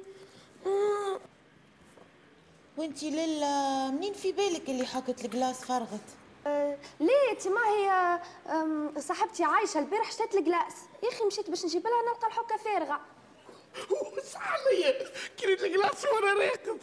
وانتي 2.77 3.11
ليلى 3.11 3.88
منين 3.93 4.12
في 4.12 4.33
بالك 4.33 4.69
اللي 4.69 4.87
حكت 4.87 5.25
ال 5.24 5.31
glace 5.31 5.64
فرغت؟ 5.64 6.01
أه 6.47 6.79
ليه؟ 7.01 7.31
انت 7.31 7.49
ما 7.49 7.61
هي 7.69 8.21
صاحبتي 9.01 9.45
عايشة 9.45 9.79
البارح 9.79 10.09
اشترت 10.09 10.35
ال 10.35 10.40
glace. 10.40 10.74
يا 11.03 11.09
أخي 11.09 11.25
مشيت 11.25 11.51
باش 11.51 11.64
نجيب 11.64 11.87
لها 11.87 12.03
نلقى 12.03 12.27
الحكة 12.27 12.57
فارغة. 12.57 13.01
صح 14.33 14.53
عليا 14.53 15.09
كريت 15.40 15.62
ال 15.64 15.71
glace 15.71 16.05
وأنا 16.05 16.33
راقد. 16.35 16.81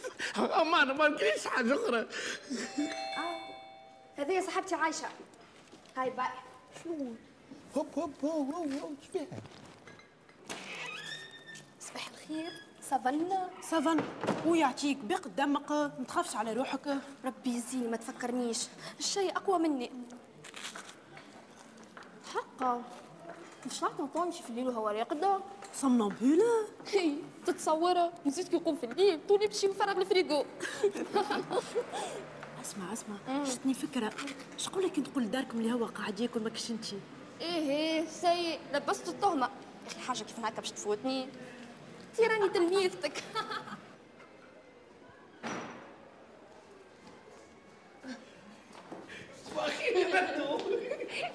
أما 0.60 0.82
أنا 0.82 0.92
ما 0.92 1.08
نكريش 1.08 1.46
حاجة 1.46 1.74
أخرى. 1.74 2.08
هذه 4.16 4.40
صاحبتي 4.40 4.74
عايشة. 4.74 5.08
هاي 5.96 6.10
bye. 6.10 6.28
هوب 7.76 7.86
هوب 7.98 8.12
هوب 8.24 8.54
هوب 8.54 8.72
هوب 8.72 8.96
إيش 9.02 9.08
فيها؟ 9.12 9.26
صباح 11.80 12.08
الخير. 12.08 12.52
صافا 12.90 13.18
سافن 13.70 14.00
ويعطيك 14.46 14.96
بيق 14.98 15.28
دمك 15.28 15.70
ما 15.70 16.04
تخافش 16.08 16.36
على 16.36 16.52
روحك. 16.52 16.98
ربي 17.24 17.50
يزيني 17.56 17.88
ما 17.88 17.96
تفكرنيش. 17.96 18.66
الشيء 18.98 19.36
أقوى 19.36 19.58
مني. 19.58 19.90
حقا. 22.34 22.82
مش 23.66 23.82
راح 23.82 23.92
طنطون 23.92 24.26
يمشي 24.26 24.42
في 24.42 24.50
الليل 24.50 24.68
وهو 24.68 24.88
راقد. 24.88 25.40
صمنبولة 25.74 26.44
هي 26.92 27.14
تتصورها 27.46 28.12
نسيت 28.26 28.48
كي 28.48 28.56
يقوم 28.56 28.76
في 28.76 28.86
الليل 28.86 29.26
توني 29.26 29.46
نمشي 29.46 29.66
نفرغ 29.66 29.98
الفريغو 29.98 30.44
أسمع 32.62 32.92
أسمع. 32.92 33.16
جتني 33.44 33.74
فكرة. 33.74 34.12
شقول 34.56 34.84
لك 34.84 34.98
نقول 34.98 35.24
لداركم 35.24 35.58
اللي 35.58 35.72
هو 35.72 35.84
قاعد 35.86 36.20
ياكل 36.20 36.40
ما 36.40 36.50
كش 36.50 36.70
انتي 36.70 36.98
إيه 37.40 37.70
إيه 37.70 38.06
سي 38.06 38.58
لبست 38.74 39.08
التهمة 39.08 39.46
يا 39.84 39.90
أخي 39.90 40.00
حاجة 40.00 40.18
كيف 40.18 40.40
هكا 40.40 40.60
باش 40.60 40.70
تفوتني؟ 40.70 41.28
أنتي 42.10 42.26
راني 42.26 42.48
تلميذتك 42.48 43.22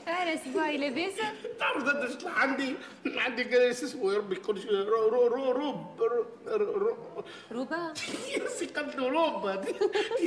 أنا 0.08 0.36
سباي 0.36 0.78
لاباسه 0.78 1.24
تعرف 1.60 1.84
ندو 1.84 2.14
طلع 2.14 2.32
عندي؟ 2.32 2.76
عندي 3.06 3.44
كريس 3.44 3.84
اسمه 3.84 4.14
يا 4.14 4.18
ربي 4.18 4.36
كل 4.36 4.62
شيء. 4.62 4.72
رو 4.72 5.10
رو 5.10 5.28
رو 5.28 5.52
روب 5.52 6.02
رو- 6.02 6.26
رو- 6.48 6.78
رو- 6.78 7.24
روبا؟ 7.52 7.94
يا 8.38 8.48
سي 8.48 8.66
قد 8.66 8.96
روب 9.00 9.46
هذه 9.46 9.76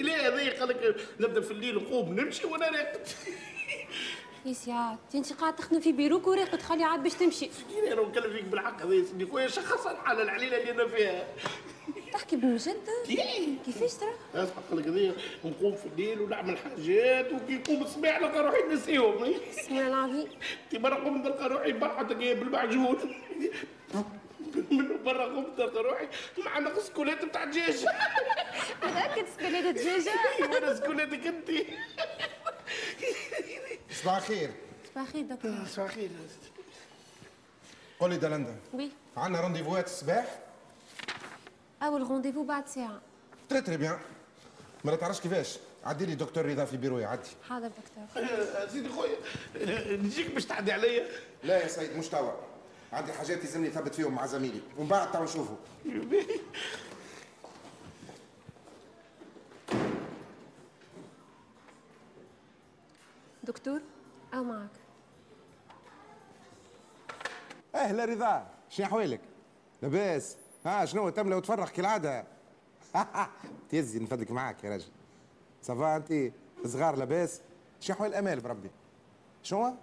لا 0.03 0.29
هذه 0.29 0.59
قال 0.61 0.69
لك 0.69 0.97
نبدأ 1.21 1.41
في 1.41 1.51
الليل 1.51 1.75
نقوم 1.77 2.21
نمشي 2.21 2.47
وأنا 2.47 2.67
راقد 2.71 3.09
يا 4.47 4.53
سعاد 4.53 4.99
انت 5.15 5.33
قاعد 5.33 5.57
تخدم 5.57 5.81
في 5.81 5.93
بيروك 5.93 6.27
وراقد 6.27 6.63
خلي 6.63 6.85
عاد 6.85 7.03
باش 7.03 7.15
تمشي. 7.15 7.51
أنا 7.79 7.95
راه 7.95 8.07
نكلم 8.07 8.33
فيك 8.33 8.45
بالحق 8.45 8.83
هذا 8.83 9.05
سيدي. 9.05 9.27
خويا 9.27 9.49
شخص 9.49 9.87
الحاله 9.87 10.23
العليلة 10.23 10.57
اللي 10.57 10.71
أنا 10.71 10.89
فيها. 10.89 11.27
تحكي 12.13 12.37
بالجد 12.37 12.89
كيفاش 13.67 13.95
ترى؟ 13.95 14.11
أسمع 14.35 14.63
لك 14.73 14.87
هذه 14.87 15.15
نقوم 15.45 15.77
في 15.77 15.87
الليل 15.87 16.21
ونعمل 16.21 16.59
حاجات 16.59 17.33
وكي 17.33 17.53
يقوم 17.53 17.83
الصباح 17.83 18.21
نلقى 18.21 18.43
روحي 18.43 18.63
نسيهم. 18.63 19.35
اسمع 19.59 19.87
العظيم. 19.87 20.29
أنت 20.73 20.83
مرة 20.83 20.95
قمت 20.95 21.27
نلقى 21.27 21.49
روحي 21.49 21.73
برحة 21.73 22.03
بالمعجون. 22.03 23.15
من 24.71 25.03
برا 25.05 25.25
قمت 25.25 25.59
نلقى 25.61 25.83
روحي 25.83 26.09
مع 26.45 26.59
نقص 26.59 26.91
كولات 26.91 27.25
بتاع 27.25 27.45
دجاج 27.45 27.87
متاكد 28.83 29.27
سكوليت 29.37 29.67
دجاجه 29.67 30.13
وأنا 30.41 30.75
سكولاتك 30.75 31.27
أنت. 31.27 31.51
صباح 34.03 34.17
الخير. 34.17 34.51
صباح 34.95 35.07
الخير 35.07 35.25
دكتور. 35.25 35.67
صباح 35.67 35.87
الخير. 35.91 36.11
قول 38.01 38.11
لي 38.11 38.17
دلندا. 38.17 38.57
وي. 38.75 38.91
عندنا 39.17 39.41
رونديفوات 39.41 39.87
الصباح؟ 39.87 40.39
اول 41.83 42.01
رونديفو 42.03 42.43
بعد 42.45 42.69
ساعة. 42.69 43.01
تري 43.49 43.61
تري 43.61 43.77
بيان 43.77 43.99
ما 44.85 44.97
تعرفش 44.97 45.21
كيفاش؟ 45.21 45.59
عدي 45.85 46.07
لي 46.07 46.15
دكتور 46.15 46.47
رضا 46.47 46.65
في 46.65 46.77
بيروي 46.77 47.05
عدي. 47.05 47.29
حاضر 47.49 47.69
دكتور. 47.69 48.27
سيدي 48.73 48.89
خويا 48.89 49.17
نجيك 49.97 50.35
باش 50.35 50.45
تعدي 50.45 50.73
عليا؟ 50.73 51.07
لا 51.45 51.63
يا 51.63 51.69
سيد 51.69 51.97
مش 51.97 52.09
توا. 52.09 52.33
عندي 52.93 53.13
حاجات 53.13 53.45
يلزمني 53.45 53.69
نثبت 53.69 53.95
فيهم 53.95 54.15
مع 54.15 54.27
زميلي. 54.27 54.61
ومن 54.79 54.89
بعد 54.89 55.13
توا 55.13 55.25
نشوفوا. 55.25 55.57
دكتور 63.47 63.81
أو 64.35 64.45
معك. 64.45 64.71
أهلا 67.75 68.05
رضا. 68.05 68.47
شنو 68.69 68.87
احوالك 68.87 69.21
لاباس. 69.83 70.37
ها 70.67 70.85
شنو 70.85 71.09
تملى 71.09 71.35
وتفرح 71.35 71.71
كالعادة؟ 71.71 72.25
تهزي 73.71 73.99
نفدك 73.99 74.31
معاك 74.31 74.65
يا 74.65 74.71
راجل. 74.71 74.89
صافا 75.63 75.97
أنت 75.97 76.33
صغار 76.67 76.97
لاباس. 76.97 77.41
شنو 77.81 77.97
احوال 77.97 78.15
امال 78.15 78.41
بربي؟ 78.41 78.71
شنو؟ 79.43 79.75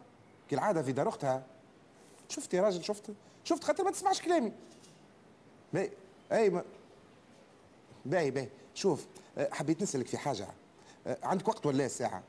كالعادة 0.50 0.84
في 0.84 0.92
دار 0.92 1.10
أختها. 1.10 1.46
شفت 2.30 2.54
يا 2.54 2.62
راجل 2.62 2.84
شفت؟ 2.84 3.12
شفت 3.44 3.64
خاطر 3.64 3.84
ما 3.84 3.92
تسمعش 3.92 4.22
كلامي. 4.22 4.52
باهي 5.74 5.92
اي 6.32 6.50
ما 6.50 6.64
باهي 8.06 8.32
باهي. 8.32 8.50
شوف 8.74 9.08
أه، 9.38 9.50
حبيت 9.52 9.82
نسألك 9.82 10.08
في 10.08 10.18
حاجة. 10.18 10.48
أه، 11.08 11.18
عندك 11.24 11.48
وقت 11.48 11.66
ولا 11.66 11.86
الساعة 11.86 12.24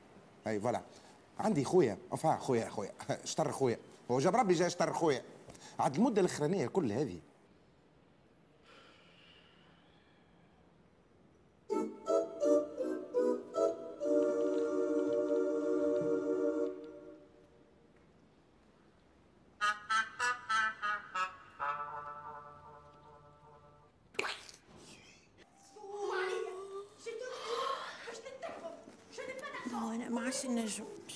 اي 0.46 0.60
فوالا. 0.60 0.82
عندي 1.38 1.64
خويا. 1.64 1.98
أفا 2.12 2.36
خويا 2.36 2.68
خويا. 2.68 2.92
اشتر 3.24 3.52
خويا. 3.52 3.78
هو 4.10 4.18
جاب 4.18 4.36
ربي 4.36 4.54
جا 4.54 4.66
اشتر 4.66 4.92
خويا. 4.92 5.22
عاد 5.78 5.94
المدة 5.94 6.20
الأخرانية 6.20 6.66
كل 6.66 6.92
هذه 6.92 7.18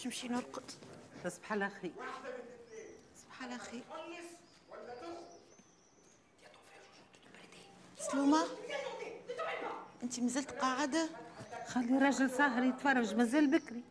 نمشي 0.08 0.28
نرقد. 0.28 0.70
تصبح 1.24 1.52
على 1.52 1.70
خير. 1.70 1.92
صباح 3.16 3.42
على 3.42 3.58
خير. 3.58 3.82
سلومة 7.98 8.44
انت 10.02 10.20
مازلت 10.20 10.50
قاعدة؟ 10.50 11.08
خلي 11.66 11.98
راجل 11.98 12.30
ساهر 12.30 12.62
يتفرج 12.62 13.14
مازال 13.14 13.50
بكري. 13.50 13.82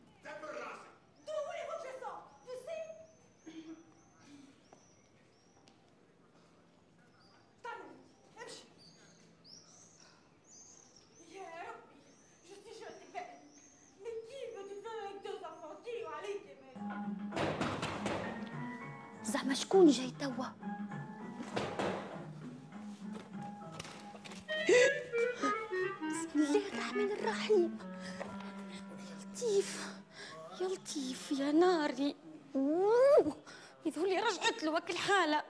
يظهر 34.05 34.23
رجعت 34.23 34.63
له 34.63 34.71
وكل 34.71 34.97
حالة. 34.97 35.43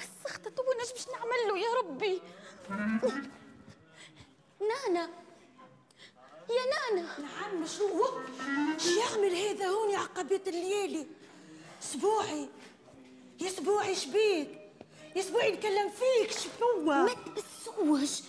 السخطة 0.00 0.50
تو 0.50 0.62
أنا 0.62 0.84
باش 0.92 1.08
نعمل 1.08 1.48
له 1.48 1.58
يا 1.58 1.74
ربي؟ 1.78 2.22
نانا. 4.60 5.10
يا 6.50 6.64
نانا. 6.72 7.18
نعم 7.18 7.66
شو 7.66 8.04
شو 8.78 8.90
يعمل 8.90 9.34
هذا 9.34 9.68
هون 9.68 9.90
يا 9.90 9.98
عقبية 9.98 10.42
الليالي 10.46 11.06
أسبوعي. 11.82 12.48
يا 13.40 13.48
أسبوعي 13.48 13.94
شبيك 13.94 14.60
يا 15.16 15.20
أسبوعي 15.20 15.52
نكلم 15.52 15.90
فيك 15.90 16.30
شنو 16.30 16.82
ما 16.84 17.14
تبسوش. 17.14 18.20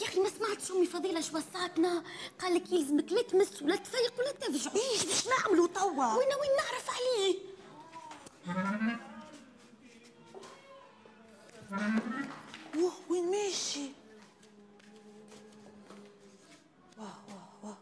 يا 0.00 0.06
أخي 0.06 0.20
ما 0.20 0.28
سمعتش 0.28 0.70
أمي 0.70 0.86
فضيلة 0.86 1.20
شو 1.20 1.36
وصاتنا؟ 1.36 2.04
قال 2.40 2.54
لك 2.54 2.72
يلزمك 2.72 3.12
لا 3.12 3.22
تمس 3.22 3.62
ولا 3.62 3.76
تفيق 3.76 4.14
ولا 4.18 4.32
تفجع. 4.32 4.70
إيش 4.74 5.04
باش 5.04 5.26
نعملوا 5.26 5.68
توا 5.68 6.14
وين 6.14 6.28
وين 6.28 6.56
نعرف 6.56 6.90
عليه؟ 6.90 7.55
واه 12.76 12.92
وين 13.10 13.30
ماشي 13.30 13.90
واه 16.98 17.18
واه 17.28 17.48
واه. 17.62 17.76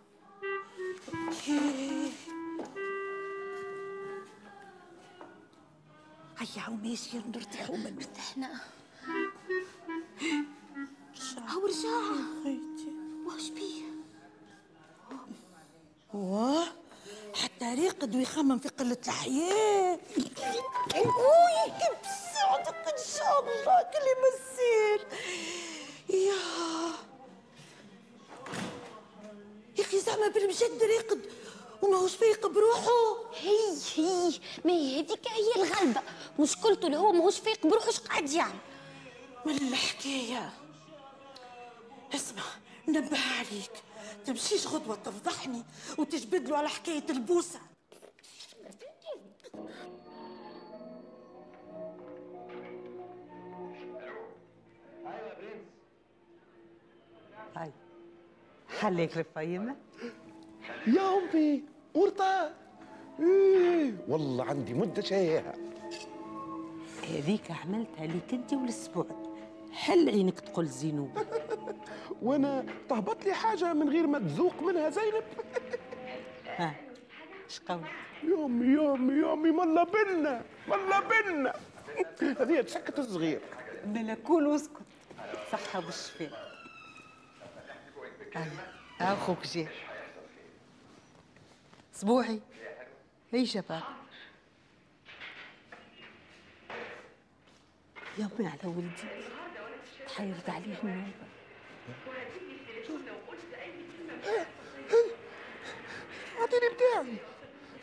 هيا 6.39 6.63
عم 6.63 6.77
ماشي 6.83 7.19
نرتاحوا 7.19 7.77
منه 7.77 7.97
ارتحنا 7.99 8.61
هاو 11.49 11.67
رجع 11.67 11.89
واش 13.27 13.51
بيه 13.51 13.85
واه 16.15 16.69
حتى 17.45 17.65
راقد 17.65 18.15
ويخمم 18.15 18.59
في 18.59 18.69
قلة 18.69 18.99
الحياة. 19.07 19.99
أوي 20.95 21.73
كيف 21.81 22.11
ساعدك 22.35 22.75
إن 22.75 23.05
شاء 23.17 23.41
الله 23.41 23.83
كل 23.83 24.07
ما 24.21 24.29
تصير 24.39 25.07
يا. 26.09 26.35
يا 29.79 29.85
أخي 29.85 30.01
زعما 30.01 30.29
بالمجد 30.29 30.83
راقد 30.83 31.21
وماهوش 31.83 32.15
فايق 32.15 32.47
بروحه. 32.47 33.17
هي 33.41 33.77
هي. 33.97 34.33
ما 34.65 34.73
هي 34.73 35.01
هذيك 35.01 35.29
هي 35.29 35.63
الغلبة. 35.63 36.03
مشكلته 36.39 36.87
اللي 36.87 36.97
هو 36.97 37.13
ماهوش 37.13 37.39
فايق 37.39 37.67
بروحه 37.67 37.89
اش 37.89 38.01
قاعد 38.01 38.31
يعمل 38.31 38.59
من 39.47 39.57
الحكاية؟ 39.57 40.53
اسمع 42.15 42.43
نبه 42.89 43.19
عليك. 43.39 43.73
تمشيش 44.27 44.67
غدوة 44.67 44.97
تفضحني 44.97 45.63
وتجبد 45.99 46.49
له 46.49 46.57
على 46.57 46.69
حكاية 46.69 47.05
البوسة. 47.11 47.61
هاي. 48.67 48.81
يا 55.05 55.35
برنس 55.39 55.67
هاي 57.57 57.73
خليك 58.79 59.17
يا 60.87 61.19
أمي 61.19 61.63
ورطة 61.95 62.55
إيه. 63.21 63.95
والله 64.09 64.45
عندي 64.45 64.75
مدة 64.75 65.03
شايها. 65.03 65.55
هذيك 67.09 67.51
عملتها 67.51 68.07
لك 68.07 68.35
أنت 68.35 68.53
والسبوع 68.53 69.07
حل 69.73 70.09
عينك 70.09 70.41
تقول 70.41 70.67
زينوب. 70.67 71.11
وأنا 72.23 72.65
تهبط 72.89 73.25
لي 73.25 73.35
حاجة 73.35 73.73
من 73.73 73.89
غير 73.89 74.07
ما 74.07 74.19
تذوق 74.19 74.63
منها 74.63 74.91
زينب 74.91 75.25
ها 76.59 76.75
اش 77.49 77.61
قولك 77.61 77.93
يومي 78.23 78.67
يومي 78.67 79.13
يومي 79.15 79.51
ملا 79.51 79.85
بنا 79.85 80.43
ملا 80.69 81.01
بنا 81.01 81.53
هذه 82.41 82.61
تسكت 82.61 82.99
الصغير. 82.99 83.41
بلا 83.85 84.15
كول 84.15 84.47
واسكت. 84.47 84.83
صحة 85.53 85.81
بالشفاء 85.81 86.53
أنا 88.37 89.13
أخوك 89.13 89.47
جه 89.47 89.69
اسبوعي 91.95 92.41
هي 93.33 93.47
شباب. 93.47 93.83
يامي 98.19 98.47
على 98.49 98.59
ولدي. 98.65 99.09
تحيرت 100.07 100.51
عليه 100.51 101.07
النوم 102.89 103.21
عطيني 106.41 106.69
بتاعي. 106.69 107.17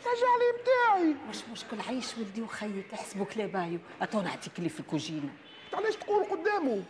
رجع 0.06 0.36
لي 0.38 0.62
بتاعي. 0.62 1.14
مش 1.30 1.36
مشكل 1.52 1.80
عيش 1.88 2.18
ولدي 2.18 2.42
وخيك 2.42 2.94
احسبوا 2.94 3.24
كلابايو 3.24 3.78
أتو 4.02 4.20
نعطيك 4.20 4.58
اللي 4.58 4.68
في 4.68 4.80
الكوجينة. 4.80 5.28
علاش 5.72 5.96
تقول 5.96 6.24
قدامه؟ 6.24 6.84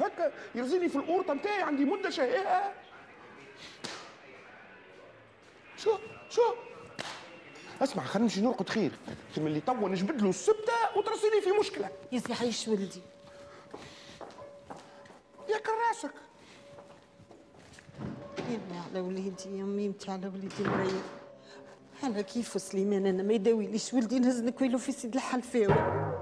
هكا 0.00 0.32
يرزيني 0.54 0.88
في 0.88 0.96
القورطه 0.96 1.34
نتاعي 1.34 1.62
عندي 1.62 1.84
مدة 1.84 2.10
شهيئة. 2.10 2.74
شو؟ 5.76 5.98
شو؟ 6.30 6.54
اسمع 7.82 8.04
خلينا 8.04 8.28
نمشي 8.28 8.40
نرقد 8.40 8.68
خير. 8.68 8.92
ثم 9.34 9.46
اللي 9.46 9.60
توا 9.60 9.88
نجبد 9.88 10.22
له 10.22 10.30
السبتة 10.30 10.96
وترسلي 10.96 11.40
في 11.40 11.50
مشكلة. 11.50 11.90
يزي 12.12 12.34
عيش 12.34 12.68
ولدي 12.68 13.02
ياكل 15.48 15.72
راسك 15.88 16.12
يمي 18.50 18.78
على 18.90 19.00
وليدي 19.00 19.32
يمي 19.58 19.88
متي 19.88 20.10
على 20.10 20.26
وليدي 20.28 20.54
مريض 20.64 21.02
على 22.02 22.22
كيف 22.22 22.62
سليمان 22.62 23.06
أنا 23.06 23.22
ما 23.22 23.32
يداويليش. 23.32 23.94
ولدي 23.94 24.18
نهز 24.18 24.40
نكويلو 24.42 24.78
في 24.78 24.92
سيد 24.92 25.14
الحلفاوي 25.14 25.64
الربس 25.66 26.15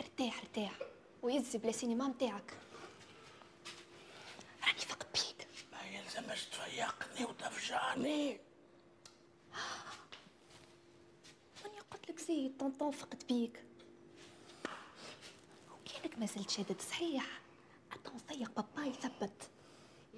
ارتاح 0.00 0.38
ارتاح. 0.40 0.72
ويزي 1.22 1.58
بلا 1.58 1.72
سينما 1.72 2.08
متاعك 2.08 2.54
راني 4.66 4.78
فقط 4.78 5.06
بيك. 5.14 5.48
ما 5.72 5.82
يلزمش 5.82 6.44
تفيقني 6.44 7.24
وتفجعني. 7.24 8.40
راني 11.64 11.80
قلت 11.90 12.10
لك 12.10 12.18
زيد 12.18 12.56
طنطون 12.58 12.90
فقط 12.90 13.24
بيك. 13.28 13.64
وكانك 15.72 16.18
ما 16.18 16.26
زلت 16.26 16.50
شادد 16.50 16.80
صحيح. 16.80 17.40
اتون 17.92 18.18
فيق 18.18 18.50
بابا 18.56 18.88
يثبت 18.88 19.50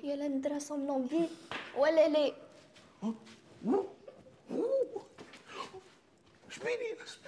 يا 0.02 0.16
لا 0.16 0.28
ندرا 0.28 0.58
ولا 1.76 2.08
لا 2.08 2.32
شبيني 6.50 7.02
اش 7.02 7.18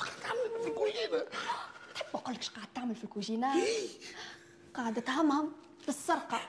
قاعد 0.00 0.20
تعمل 0.22 0.62
في 0.62 0.68
الكوجينه 0.68 1.26
تحب 1.94 2.11
نقول 2.22 2.34
لك 2.34 2.44
قاعد 2.44 2.68
تعمل 2.74 2.94
في 2.94 3.04
الكوجينة. 3.04 3.54
قاعدة 4.74 5.00
تهمهم 5.00 5.52
بالسرقة 5.86 6.40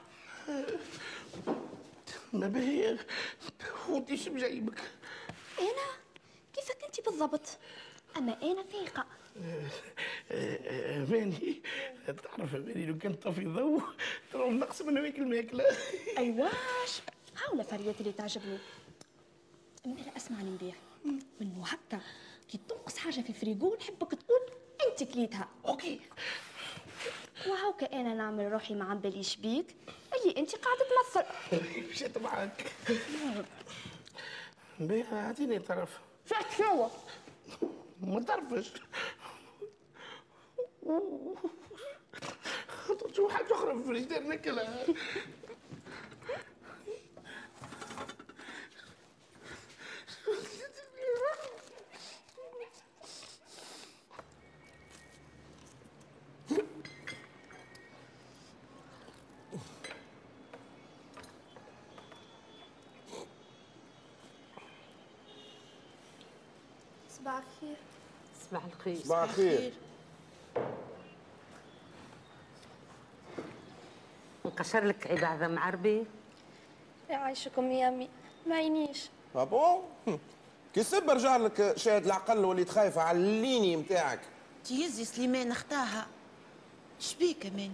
ما 2.34 2.48
باهي 2.48 2.98
خوتي 3.74 4.18
شو 4.18 4.36
جايبك؟ 4.38 4.82
أنا؟ 5.60 5.88
كيفك 6.54 6.84
أنت 6.84 7.10
بالضبط؟ 7.10 7.58
أما 8.18 8.42
أنا 8.42 8.64
فايقة 8.64 9.06
اماني 10.32 11.62
تعرف 12.06 12.56
اماني 12.56 12.86
لو 12.86 12.98
كان 12.98 13.14
طفي 13.14 13.46
ضوء 13.46 13.82
ترى 14.34 14.50
نقص 14.50 14.82
من 14.82 14.98
هذيك 14.98 15.20
الماكلة. 15.20 15.64
ايواش 16.18 17.02
هاولا 17.38 17.64
فريات 17.64 18.00
اللي 18.02 18.12
تعجبني؟ 18.12 18.58
من 19.86 19.98
أنا 19.98 20.18
اسمعني 20.18 20.50
مليح 20.50 20.76
منو 21.42 21.64
هكا؟ 21.64 22.02
كي 22.50 22.60
تنقص 22.70 22.98
حاجة 22.98 23.22
في 23.22 23.30
الفريجو 23.30 23.76
نحبك 23.80 24.12
تقول 24.12 24.53
انت 24.94 25.04
كليتها 25.14 25.48
أوكي. 25.66 26.00
وهاوكا 27.48 27.94
أنا 27.94 28.14
نعمل 28.14 28.52
روحي 28.52 28.74
ما 28.74 28.86
عم 28.86 29.00
باليش 29.00 29.36
بيك؟ 29.36 29.76
اللي 30.22 30.38
أنت 30.38 30.56
قاعدة 30.56 30.82
تمثل. 30.90 31.90
مشيت 31.90 32.18
معاك. 32.18 32.72
باهي 34.80 35.04
أعطيني 35.14 35.60
طرف. 35.60 36.00
فات 36.26 36.46
شنو 36.58 36.90
ما 38.02 38.20
خطرت 42.88 43.16
شو 43.16 43.30
حاجة 43.30 43.54
أخرى 43.54 43.74
في 43.74 43.80
الفريجيدير 43.80 44.24
ناكلها 44.24 44.86
صباح 67.24 67.36
الخير. 67.38 67.76
صباح 68.50 68.64
الخير. 68.66 68.96
صباح 69.04 69.24
الخير. 69.24 69.74
نقشر 74.46 74.84
لك 74.86 75.08
عبادة 75.12 75.48
معربي 75.48 76.04
يعيشكم 77.10 77.72
يا 77.72 77.88
امي 77.88 78.10
ما 78.48 78.56
عينيش 78.56 79.10
آه 79.36 79.44
بون 79.44 80.20
كي 80.74 80.84
سب 80.84 81.10
رجع 81.10 81.38
لك 81.38 81.78
شاهد 81.78 82.06
العقل 82.06 82.46
وليت 82.46 82.70
خايفة 82.70 83.02
على 83.02 83.18
الليني 83.18 83.76
نتاعك 83.76 84.20
تيزي 84.66 85.06
سليمان 85.06 85.52
اختاها 85.52 86.08
شبيك 87.00 87.46
اماني 87.46 87.72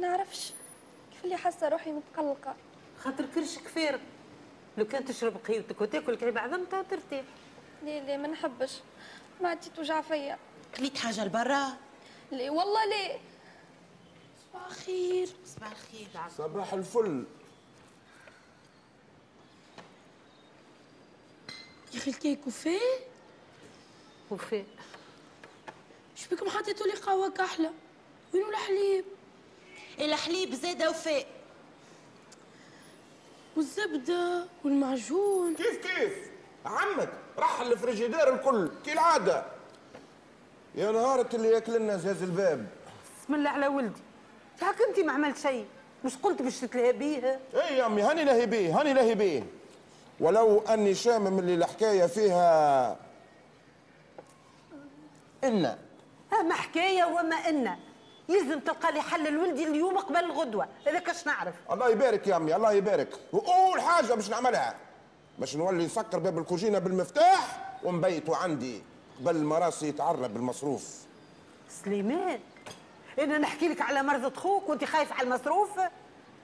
نعرفش. 0.00 0.52
كيف 1.12 1.24
اللي 1.24 1.36
حاسة 1.36 1.68
روحي 1.68 1.92
متقلقة؟ 1.92 2.54
خاطر 2.98 3.26
كرشك 3.34 3.68
فارغ 3.68 3.98
لو 4.78 4.84
كان 4.84 5.04
تشرب 5.04 5.36
قهوتك 5.48 5.80
وتاكل 5.80 6.16
كعيب 6.16 6.38
عظمتها 6.38 6.82
ترتاح. 6.82 7.24
لا 7.84 8.00
لا 8.00 8.16
ما 8.16 8.28
نحبش. 8.28 8.80
معدتي 9.40 9.70
توجع 9.70 10.00
فيا. 10.00 10.38
كليت 10.76 10.98
حاجة 10.98 11.24
لبرا؟ 11.24 11.76
لا 12.30 12.50
والله 12.50 12.84
لا 12.84 13.18
صباح 14.52 14.66
الخير. 14.66 15.28
صباح 15.46 15.70
الخير. 15.70 16.08
صباح 16.38 16.72
الفل. 16.72 17.24
يا 21.92 21.98
أخي 21.98 22.10
الكيك 22.10 22.46
وفاء 22.46 23.08
وفاء 24.30 24.66
إيش 26.16 26.28
بكم 26.28 26.50
حطيتوا 26.50 26.86
لي 26.86 26.92
قهوة 26.92 27.30
كحلة؟ 27.30 27.72
وينو 28.34 28.50
الحليب؟ 28.50 29.04
الحليب 30.00 30.54
زاد 30.54 30.82
وفاء 30.82 31.26
والزبدة 33.56 34.48
والمعجون. 34.64 35.56
كيف 35.56 35.86
كيف؟ 35.86 36.30
عمك. 36.64 37.21
راح 37.38 37.60
الفريجيدير 37.60 38.34
الكل 38.34 38.70
كالعادة. 38.86 39.44
يا 40.74 40.92
نهارة 40.92 41.28
اللي 41.36 41.48
ياكل 41.48 41.76
لنا 41.78 41.96
زاز 41.96 42.22
الباب. 42.22 42.66
بسم 43.24 43.34
الله 43.34 43.50
على 43.50 43.66
ولدي. 43.66 44.00
هاك 44.62 44.76
انت 44.88 45.00
ما 45.00 45.12
عملت 45.12 45.38
شيء؟ 45.38 45.66
مش 46.04 46.16
قلت 46.16 46.42
باش 46.42 46.60
تتلهى 46.60 46.92
بيه 46.92 47.40
إي 47.54 47.76
يا 47.76 47.86
أمي 47.86 48.02
هاني 48.02 48.24
لهي 48.24 48.46
بيه 48.46 48.80
هاني 48.80 48.92
لهي 48.92 49.14
بيه 49.14 49.42
ولو 50.20 50.58
أني 50.60 50.94
شامم 50.94 51.38
اللي 51.38 51.54
الحكاية 51.54 52.06
فيها 52.06 52.96
إن. 55.44 55.64
ها 56.32 56.42
ما 56.42 56.54
حكاية 56.54 57.04
وما 57.04 57.36
إن. 57.36 57.76
يلزم 58.28 58.60
تلقى 58.60 58.92
لي 58.92 59.00
حل 59.00 59.32
لولدي 59.32 59.66
اليوم 59.66 59.98
قبل 59.98 60.16
الغدوة. 60.16 60.68
هذا 60.86 60.98
كاش 60.98 61.26
نعرف؟ 61.26 61.54
الله 61.70 61.88
يبارك 61.88 62.26
يا 62.26 62.36
أمي 62.36 62.56
الله 62.56 62.72
يبارك. 62.72 63.08
وأول 63.32 63.80
حاجة 63.80 64.14
باش 64.14 64.30
نعملها 64.30 64.76
باش 65.38 65.56
نولي 65.56 65.84
نسكر 65.84 66.18
باب 66.18 66.38
الكوجينة 66.38 66.78
بالمفتاح 66.78 67.72
ونبيته 67.84 68.36
عندي 68.36 68.82
قبل 69.20 69.36
ما 69.44 69.58
راسي 69.58 69.88
يتعرب 69.88 70.34
بالمصروف 70.34 70.96
سليمان 71.84 72.40
أنا 73.18 73.38
نحكي 73.38 73.68
لك 73.68 73.80
على 73.80 74.02
مرض 74.02 74.36
خوك 74.36 74.68
وأنت 74.68 74.84
خايف 74.84 75.12
على 75.12 75.22
المصروف؟ 75.22 75.70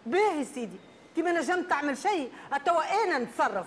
باهي 0.07 0.44
سيدي 0.44 0.77
كي 1.16 1.22
ما 1.22 1.33
نجمت 1.33 1.70
تعمل 1.70 1.98
شيء 1.98 2.33
توا 2.66 3.05
أنا 3.05 3.18
نتصرف. 3.18 3.66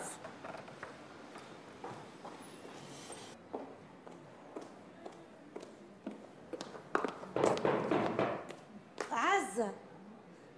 عزة 9.11 9.71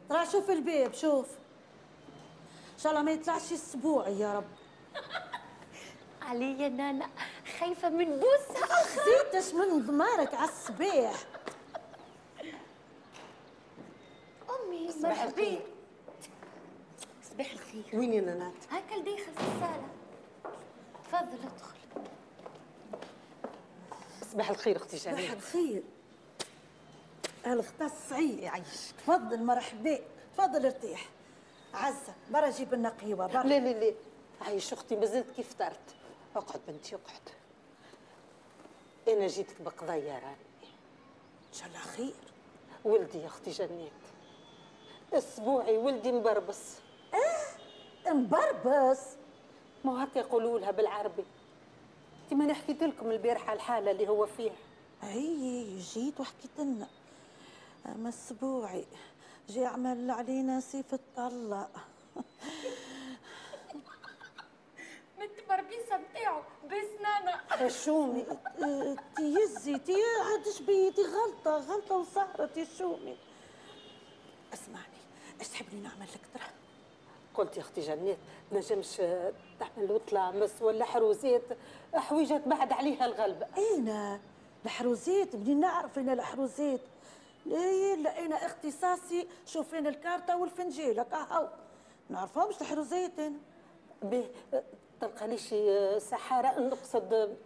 ترى 0.09 0.25
شوف 0.31 0.49
الباب 0.49 0.93
شوف. 0.93 1.27
شاء 2.83 2.91
الله 2.91 3.03
ما 3.03 3.11
يطلعش 3.11 3.53
اسبوعي 3.53 4.19
يا 4.19 4.33
رب. 4.33 4.45
عليا 6.27 6.69
نانا 6.69 7.09
خايفة 7.59 7.89
من 7.89 8.05
بوسها. 8.05 8.67
زيتش 9.05 9.53
من 9.53 9.85
ضمارك 9.85 10.33
على 10.33 10.49
الصباح. 10.49 11.15
أمي 14.49 14.91
صباح 14.91 15.21
الخير. 15.21 15.61
صباح 17.23 17.51
الخير. 17.51 17.83
وين 17.93 18.13
يا 18.13 18.21
نانات 18.21 18.53
هكا 18.71 18.97
داخل 18.97 19.33
في 19.33 19.39
الصاله 19.39 19.89
تفضل 21.03 21.47
ادخل. 21.47 21.77
صباح 24.31 24.49
الخير 24.49 24.77
أختي 24.77 24.97
صباح 24.97 25.13
جميل 25.13 25.33
الخير. 25.33 25.83
الغطاس 27.47 27.91
سعيد 28.09 28.39
يعيش 28.39 28.91
تفضل 28.97 29.43
مرحبا. 29.43 29.99
تفضل 30.37 30.65
ارتاح. 30.65 31.09
عزة 31.73 32.13
برا 32.31 32.49
جيب 32.49 32.73
لنا 32.73 32.89
قهوة 32.89 33.27
برا. 33.27 33.43
لا 33.43 33.59
لا 33.59 33.85
لا. 33.85 33.93
عايش 34.41 34.73
أختي 34.73 34.95
ما 34.95 35.05
زلت 35.05 35.31
كيف 35.31 35.53
طرت. 35.53 35.95
اقعد 36.35 36.61
بنتي 36.67 36.95
اقعد. 36.95 37.29
أنا 39.07 39.27
جيتك 39.27 39.61
بقضيه 39.61 40.13
راني. 40.13 40.35
إن 41.49 41.53
شاء 41.53 41.67
الله 41.67 41.79
خير. 41.79 42.13
ولدي 42.85 43.17
يا 43.17 43.27
أختي 43.27 43.51
جنات 43.51 43.91
أسبوعي 45.13 45.77
ولدي 45.77 46.11
مبربص. 46.11 46.77
آه 47.13 48.13
مبربص؟ 48.13 48.99
ما 49.85 50.03
هكا 50.03 50.19
يقولوا 50.19 50.59
لها 50.59 50.71
بالعربي. 50.71 51.25
انت 52.23 52.33
ما 52.33 52.53
حكيت 52.53 52.83
لكم 52.83 53.11
البارحة 53.11 53.53
الحالة 53.53 53.91
اللي 53.91 54.07
هو 54.07 54.25
فيها. 54.25 54.55
أي 55.03 55.77
جيت 55.79 56.19
وحكيت 56.19 56.59
لنا. 56.59 56.87
أما 57.85 58.09
أسبوعي. 58.09 58.85
جي 59.49 59.65
عمل 59.65 60.11
علينا 60.11 60.59
سيف 60.59 60.93
الطلق 60.93 61.69
من 65.17 65.23
التبربيسه 65.23 65.97
بتاعه 65.97 66.43
بسنانه 66.65 67.65
الشومي 67.65 68.25
آه، 68.63 68.95
تيزي 69.15 69.77
تي 69.79 69.95
عادش 70.31 70.61
بيدي 70.61 71.01
غلطة 71.01 71.57
غلطة 71.57 72.27
يا 72.57 72.67
شومي 72.77 73.17
اسمعني 74.53 74.97
إيش 75.39 75.47
تحبني 75.47 75.81
نعمل 75.81 76.07
لك 76.15 76.21
ترى؟ 76.33 76.43
قلت 77.35 77.57
يا 77.57 77.61
أختي 77.61 77.81
جنات 77.81 78.17
نجمش 78.51 78.95
تعمل 79.59 79.91
وطلامس 79.91 80.61
ولا 80.61 80.85
حروزات 80.85 81.41
حويجه 81.95 82.41
بعد 82.45 82.73
عليها 82.73 83.05
الغلبه 83.05 83.47
أنا 83.77 84.19
الحروزات 84.65 85.35
منين 85.35 85.59
نعرف 85.59 85.99
أنا 85.99 86.13
الحروزات 86.13 86.79
لا 87.45 87.95
لا 87.95 88.25
أنا 88.25 88.45
اختصاصي. 88.45 89.27
شوف 89.45 89.75
أنا 89.75 89.89
الكارتة 89.89 90.37
والفنجيل 90.37 90.99
هكا 90.99 91.17
هاو. 91.17 91.47
نعرفهمش 92.09 92.61
الحروزات 92.61 93.19
أنا 93.19 93.35
به 94.01 94.29
تلقى 95.01 95.27
لي 95.27 95.37
شي 95.37 95.99
سحارة. 95.99 96.59
نقصد 96.59 97.37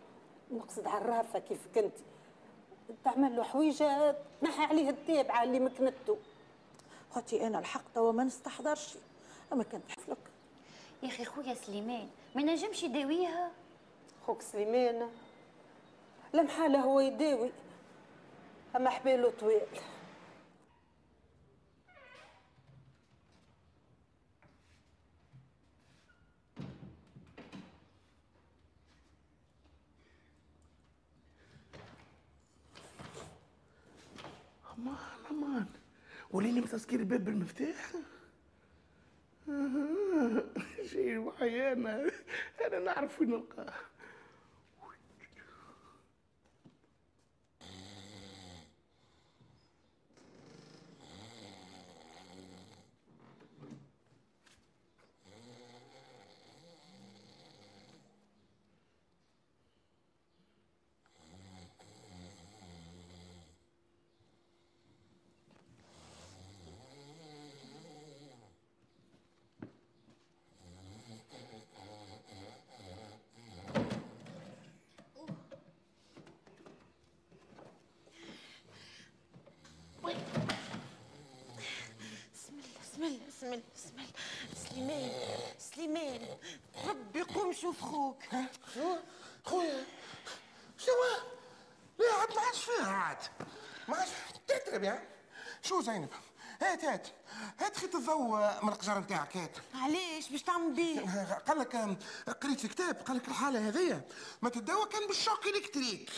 نقصد 0.51 0.87
عرافه 0.87 1.39
كيف 1.39 1.67
كنت. 1.75 1.93
تعمل 3.05 3.35
له 3.35 3.43
حويجه 3.43 4.15
تنحي 4.41 4.63
عليه 4.63 4.89
التابعه 4.89 5.43
اللي 5.43 5.59
مكنته 5.59 6.17
خوتي 7.11 7.47
أنا 7.47 7.59
الحق 7.59 7.81
توا 7.95 8.11
ما 8.11 8.23
نستحضرش. 8.23 8.95
أما 9.53 9.63
كنت 9.63 9.91
حفلك 9.91 10.17
يا 11.03 11.07
أخي 11.07 11.25
خويا 11.25 11.53
سليمان 11.53 12.07
ما 12.35 12.41
نجمش 12.41 12.83
يداويها؟ 12.83 13.51
خوك 14.27 14.41
سليمان 14.41 15.09
لمحاله 16.33 16.79
هو 16.79 16.99
يداوي. 16.99 17.51
أما 18.75 18.89
حباله 18.89 19.29
طويل. 19.31 19.61
أمان 34.77 34.95
أمان. 35.31 35.65
وليني 36.31 36.61
بتسكير 36.61 36.99
الباب 36.99 37.23
بالمفتاح؟ 37.23 37.91
شيء 40.91 41.19
معي 41.19 41.71
أنا 41.71 42.11
أنا 42.67 42.79
نعرف 42.79 43.21
وين 43.21 43.29
نلقاه. 43.29 43.73
بسم 80.07 80.13
الله 80.13 80.27
بسم 82.83 83.03
الله 83.03 83.19
بسم 83.27 83.45
الله 83.45 83.61
بسم 83.75 83.97
الله 83.97 84.07
سليمان 84.69 85.11
سليمان 85.59 86.37
ربي 86.87 87.21
قوم 87.21 87.53
شوف 87.53 87.81
خوك 87.81 88.23
شو 88.73 88.95
خويا 89.45 89.85
شو 90.77 90.91
لا 91.99 92.13
عاد 92.13 92.35
ما 92.35 92.41
عادش 92.41 92.63
فيها 92.63 92.87
عاد 92.87 93.17
ما 93.87 93.95
عادش 93.95 94.09
تترب 94.47 94.83
يا 94.83 95.07
شو 95.63 95.81
زينب 95.81 96.09
هات 96.61 96.83
هات 96.83 97.07
هات 97.59 97.77
خيط 97.77 97.95
الضوء 97.95 98.63
من 98.63 98.69
القجر 98.69 98.99
نتاعك 98.99 99.37
هات 99.37 99.57
علاش 99.75 100.29
باش 100.29 100.43
تعمل 100.43 100.73
بيه 100.73 101.01
قال 101.47 101.59
لك 101.59 101.75
قريت 102.41 102.59
في 102.59 102.67
كتاب 102.67 102.95
قال 102.95 103.17
لك 103.17 103.27
الحاله 103.27 103.69
هذيا 103.69 104.01
ما 104.41 104.49
تداوى 104.49 104.85
كان 104.85 105.07
بالشوك 105.07 105.45
الكتريك 105.45 106.09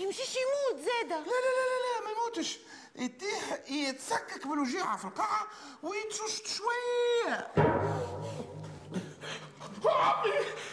يمشيش 0.00 0.36
يموت 0.36 0.84
زاده 0.84 1.18
لا 1.18 1.24
لا 1.24 1.50
لا 1.58 1.64
لا, 1.70 2.00
لا 2.00 2.13
ما 2.34 2.40
يموتش 2.40 2.58
يتيح 2.96 3.70
يتسكك 3.70 4.46
بالوجيعة 4.46 4.96
في 4.96 5.04
القاعة 5.04 5.46
ويتششت 5.82 6.46
شوية. 6.46 7.48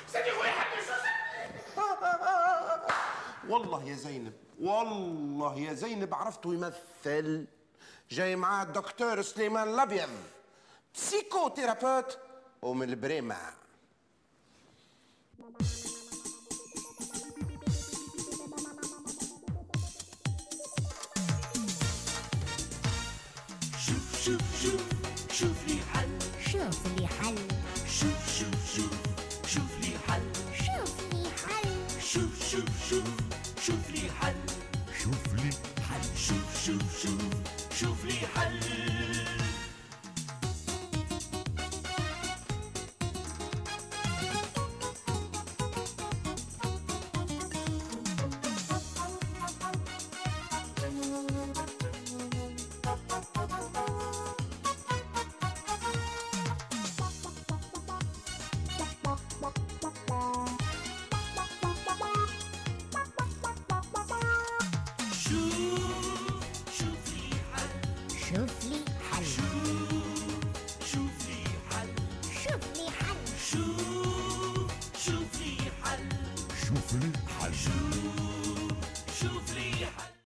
سيدي 0.08 0.32
خويا 0.32 0.54
والله 3.50 3.84
يا 3.84 3.96
زينب 3.96 4.34
والله 4.60 5.60
يا 5.60 5.74
زينب 5.74 6.14
عرفته 6.14 6.54
يمثل. 6.54 7.48
جاي 8.12 8.36
معاه 8.36 8.64
الدكتور 8.64 9.22
سليمان 9.22 9.68
الأبيض 9.68 10.10
بسيكو 10.96 11.50
تيرابوت 11.50 12.18
ومن 12.62 12.90
البريمة. 12.90 13.38
شوف 24.32 24.62
شوف 24.62 24.91